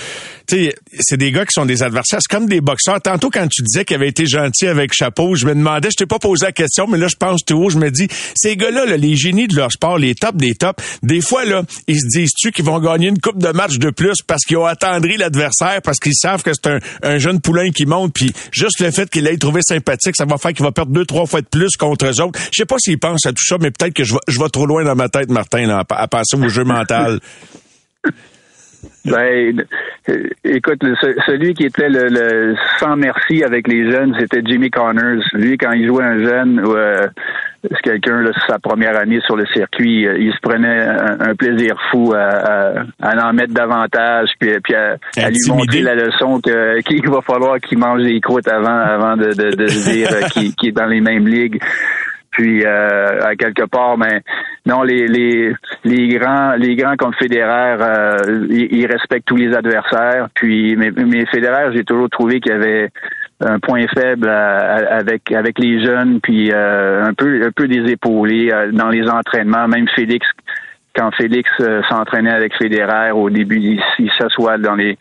[0.48, 2.20] tu sais, c'est des gars qui sont des adversaires.
[2.22, 3.02] C'est comme des boxeurs.
[3.02, 6.06] Tantôt quand tu disais qu'il avait été gentil avec Chapeau, je me demandais, je t'ai
[6.06, 8.86] pas posé la question, mais là je pense tout haut, je me dis, ces gars-là,
[8.86, 12.08] là, les génies de leur sport, les tops des tops, des fois là, ils se
[12.18, 15.82] disent-tu qu'ils vont gagner une coupe de match de plus parce qu'ils ont attendri l'adversaire,
[15.84, 19.10] parce qu'ils savent que c'est un, un jeune poulain qui monte, puis juste le fait
[19.10, 21.76] qu'il l'ait trouvé sympathique, ça va faire qu'il va perdre deux, trois fois de plus
[21.78, 22.40] contre eux autres.
[22.54, 24.50] Je sais pas s'ils pensent à tout ça, mais peut-être que je vais, je vais
[24.50, 27.20] trop loin dans ma tête, Martin, là, à, penser au jeu mental.
[29.06, 29.64] Ben,
[30.44, 30.80] écoute,
[31.26, 35.24] celui qui était le, le sans merci avec les jeunes, c'était Jimmy Connors.
[35.34, 37.08] Lui, quand il jouait un jeune, ou, euh,
[37.64, 41.76] c'est quelqu'un sa première année sur le circuit, euh, il se prenait un, un plaisir
[41.90, 46.40] fou à, à- à en mettre davantage, puis, puis à, à lui montrer la leçon
[46.42, 50.10] que qu'il va falloir qu'il mange des croûtes avant, avant de, de, de se dire
[50.12, 51.62] euh, qu'il qu'il est dans les mêmes ligues.
[52.38, 54.22] Puis euh, à quelque part, mais
[54.68, 59.56] non, les, les, les grands les grands comme Federer, euh, ils, ils respectent tous les
[59.56, 60.28] adversaires.
[60.36, 62.90] Puis mais, mais Federer, j'ai toujours trouvé qu'il y avait
[63.40, 67.92] un point faible à- avec avec les jeunes, puis euh, un peu un peu des
[67.92, 69.68] épaulés euh, dans les entraînements.
[69.68, 70.28] Même Félix,
[70.96, 74.96] quand Félix euh, s'entraînait avec Federer, au début, il s'assoit dans les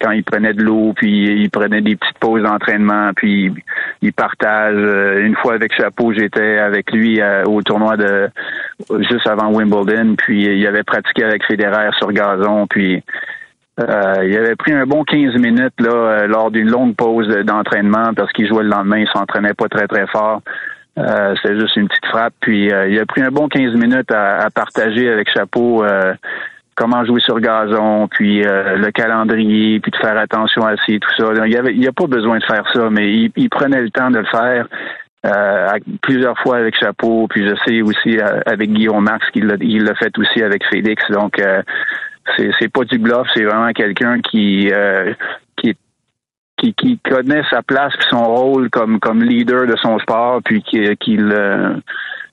[0.00, 3.52] quand il prenait de l'eau, puis il prenait des petites pauses d'entraînement, puis
[4.02, 4.76] il partage.
[4.76, 8.28] Euh, Une fois avec Chapeau, j'étais avec lui euh, au tournoi de
[9.00, 13.02] juste avant Wimbledon, puis il avait pratiqué avec Federer sur gazon, puis
[13.80, 18.12] euh, il avait pris un bon 15 minutes là lors d'une longue pause de- d'entraînement
[18.14, 20.42] parce qu'il jouait le lendemain, il s'entraînait pas très très fort.
[20.96, 25.10] C'était juste une petite frappe, puis il a pris un bon 15 minutes à partager
[25.10, 25.82] avec Chapeau.
[26.80, 31.10] Comment jouer sur gazon, puis euh, le calendrier, puis de faire attention à ci, tout
[31.18, 31.30] ça.
[31.44, 33.90] Il y avait, il y a pas besoin de faire ça, mais il, prenait le
[33.90, 34.66] temps de le faire
[35.26, 39.94] euh, plusieurs fois avec Chapeau, puis je sais aussi euh, avec Guillaume Max qu'il l'a,
[39.96, 41.02] fait aussi avec Félix.
[41.10, 41.60] Donc euh,
[42.38, 45.12] c'est, pas du bluff, c'est vraiment quelqu'un qui euh,
[45.56, 45.76] qui
[46.56, 50.62] qui, qui connaît sa place puis son rôle comme comme leader de son sport, puis
[50.62, 51.74] qui, qu'il euh,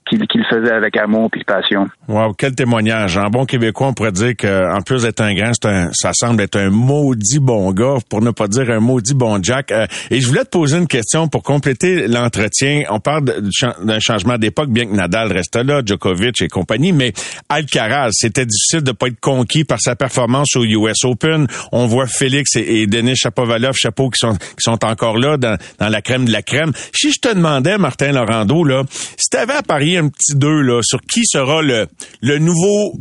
[0.09, 1.87] qu'il, qu'il faisait avec amour puis passion.
[2.07, 3.17] Wow, quel témoignage.
[3.17, 6.57] En bon québécois, on pourrait dire qu'en plus d'être un grand, un, ça semble être
[6.57, 9.71] un maudit bon gars, pour ne pas dire un maudit bon Jack.
[9.71, 12.83] Euh, et je voulais te poser une question pour compléter l'entretien.
[12.89, 17.13] On parle d'un changement d'époque, bien que Nadal reste là, Djokovic et compagnie, mais
[17.49, 21.47] Alcaraz, c'était difficile de pas être conquis par sa performance au US Open.
[21.71, 25.89] On voit Félix et, Denis Chapovalov, Chapeau, qui sont, qui sont encore là dans, dans
[25.89, 26.71] la crème de la crème.
[26.93, 30.61] Si je te demandais, Martin Laurando, là, si tu avais à parier un petit deux
[30.61, 31.87] là, sur qui sera le,
[32.21, 32.93] le nouveau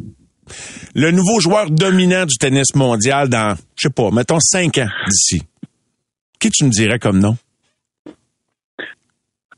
[0.94, 5.42] le nouveau joueur dominant du tennis mondial dans, je sais pas, mettons cinq ans d'ici.
[6.38, 7.36] Qui tu me dirais comme nom?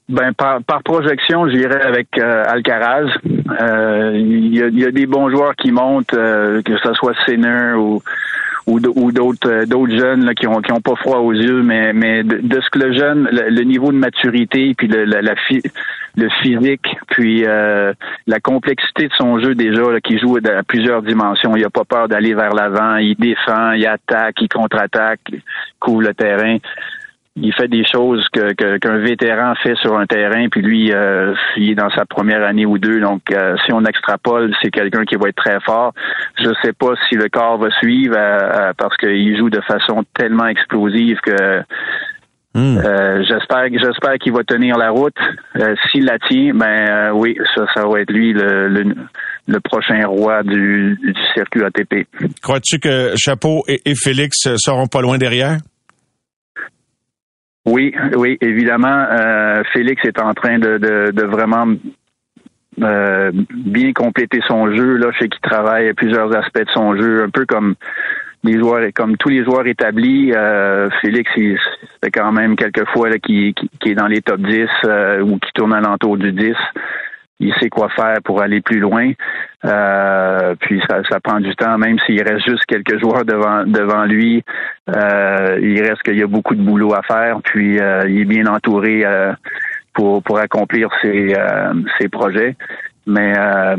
[0.09, 3.05] Ben par, projection, j'irais avec euh, Alcaraz.
[3.61, 6.95] Euh, Il y, a, il y a des bons joueurs qui montent, euh, que ce
[6.95, 8.03] soit Sinner ou
[8.69, 11.93] ou, d'autres euh, d'autres jeunes là, qui ont qui ont pas froid aux yeux, mais
[11.93, 16.87] mais de, ce que le jeune, le, le niveau de maturité, puis le, le physique,
[17.09, 17.93] puis euh,
[18.27, 21.57] la complexité de son jeu déjà, là, qui joue à plusieurs dimensions.
[21.57, 25.21] Il a pas peur d'aller vers l'avant, il défend, il attaque, il contre-attaque,
[25.81, 26.59] couvre le terrain
[27.43, 31.35] il fait des choses que que- qu'un vétéran fait sur un terrain, puis lui, euh,
[31.57, 33.01] il est dans sa première année ou deux.
[33.01, 35.93] Donc, euh, si on extrapole, c'est quelqu'un qui va être très fort.
[36.39, 40.05] Je sais pas si le corps va suivre euh, euh, parce qu'il joue de façon
[40.15, 41.63] tellement explosive que
[42.57, 45.15] euh, j'espère j'espère qu'il va tenir la route.
[45.57, 48.95] Euh, S'il la tient, ben euh, oui, ça, ça va être lui le, le,
[49.47, 52.07] le prochain roi du, du circuit ATP.
[52.43, 55.59] Crois-tu que Chapeau et, et Félix seront pas loin derrière?
[57.69, 59.05] Oui, oui, évidemment.
[59.11, 61.67] euh, Félix est en train de, de, de vraiment
[62.83, 64.97] euh, bien compléter son jeu.
[64.97, 67.75] Là, je sais qu'il travaille à plusieurs aspects de son jeu, un peu comme
[68.45, 70.33] les joueurs, comme tous les joueurs établis.
[70.35, 74.41] euh, Félix, fait quand même quelques fois là, qu'il qu'il- qu'il est dans les top
[74.41, 76.55] 10 euh, ou qui tourne alentour du 10.
[77.41, 79.13] Il sait quoi faire pour aller plus loin.
[79.65, 84.05] Euh, puis ça, ça prend du temps, même s'il reste juste quelques joueurs devant devant
[84.05, 84.43] lui.
[84.95, 87.41] euh, il reste qu'il y a beaucoup de boulot à faire.
[87.45, 89.33] Puis euh, il est bien entouré euh,
[89.95, 92.57] pour pour accomplir ses euh, ses projets.
[93.07, 93.77] Mais euh,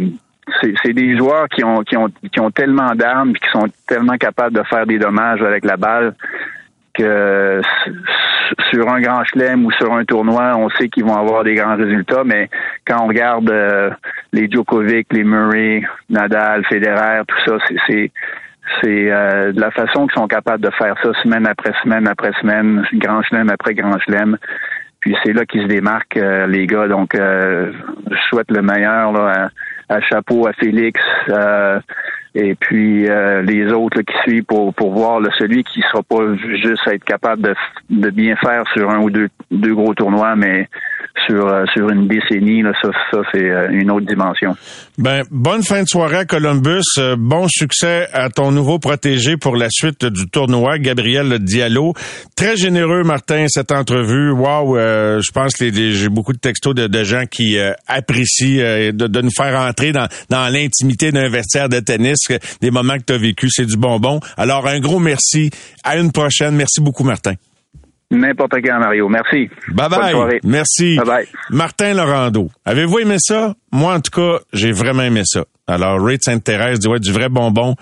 [0.84, 4.56] c'est des joueurs qui ont qui ont qui ont tellement d'armes qui sont tellement capables
[4.56, 6.16] de faire des dommages avec la balle
[8.72, 11.76] sur un grand chelem ou sur un tournoi, on sait qu'ils vont avoir des grands
[11.76, 12.50] résultats, mais
[12.88, 13.90] quand on regarde euh,
[14.34, 18.12] les Djokovic, les Murray, Nadal, Federer, tout ça, c'est-
[18.82, 22.32] c'est euh, de la façon qu'ils sont capables de faire ça semaine après semaine après
[22.42, 24.38] semaine, grand chelem après grand chelem.
[25.00, 26.88] Puis c'est là qu'ils se démarquent, euh, les gars.
[26.88, 27.72] Donc, euh,
[28.12, 29.14] je souhaite le meilleur
[30.02, 31.80] Chapeau, à Félix, euh,
[32.36, 36.04] et puis euh, les autres là, qui suivent pour, pour voir là, celui qui sera
[36.04, 36.24] pas
[36.64, 37.56] juste être capable de,
[37.90, 40.70] de bien faire sur un ou deux, deux gros tournois, mais
[41.28, 44.56] sur, euh, sur une décennie, là, ça, ça c'est euh, une autre dimension.
[44.98, 46.84] Ben, bonne fin de soirée à Columbus.
[46.98, 51.94] Euh, bon succès à ton nouveau protégé pour la suite du tournoi, Gabriel Diallo.
[52.36, 54.32] Très généreux, Martin, cette entrevue.
[54.32, 59.22] Wow, je pense que j'ai beaucoup de textos de, de gens qui apprécient de, de
[59.22, 59.60] nous faire
[59.92, 62.18] dans, dans l'intimité d'un vestiaire de tennis,
[62.62, 64.20] des moments que tu as vécu, c'est du bonbon.
[64.38, 65.50] Alors, un gros merci.
[65.84, 66.56] À une prochaine.
[66.56, 67.34] Merci beaucoup, Martin.
[68.12, 69.08] N'importe quand, Mario.
[69.08, 69.50] Merci.
[69.70, 70.40] Bye bye.
[70.44, 70.98] Merci.
[70.98, 71.28] Bye bye.
[71.52, 72.50] Martin Laurando.
[72.66, 73.54] Avez-vous aimé ça?
[73.72, 75.46] Moi, en tout cas, j'ai vraiment aimé ça.
[75.68, 77.76] Alors, Ray Sainte-Thérèse dit, ouais, du vrai bonbon.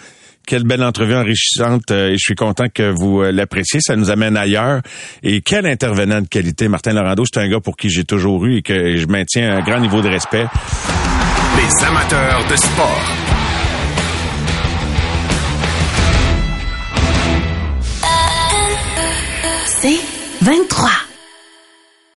[0.46, 3.80] Quelle belle entrevue enrichissante euh, et je suis content que vous euh, l'appréciez.
[3.82, 4.82] Ça nous amène ailleurs.
[5.24, 6.68] Et quel intervenant de qualité.
[6.68, 9.62] Martin Laurando, c'est un gars pour qui j'ai toujours eu et que je maintiens un
[9.62, 10.46] grand niveau de respect.
[11.58, 13.02] Les amateurs de sport.
[19.66, 20.00] C'est
[20.42, 21.07] 23.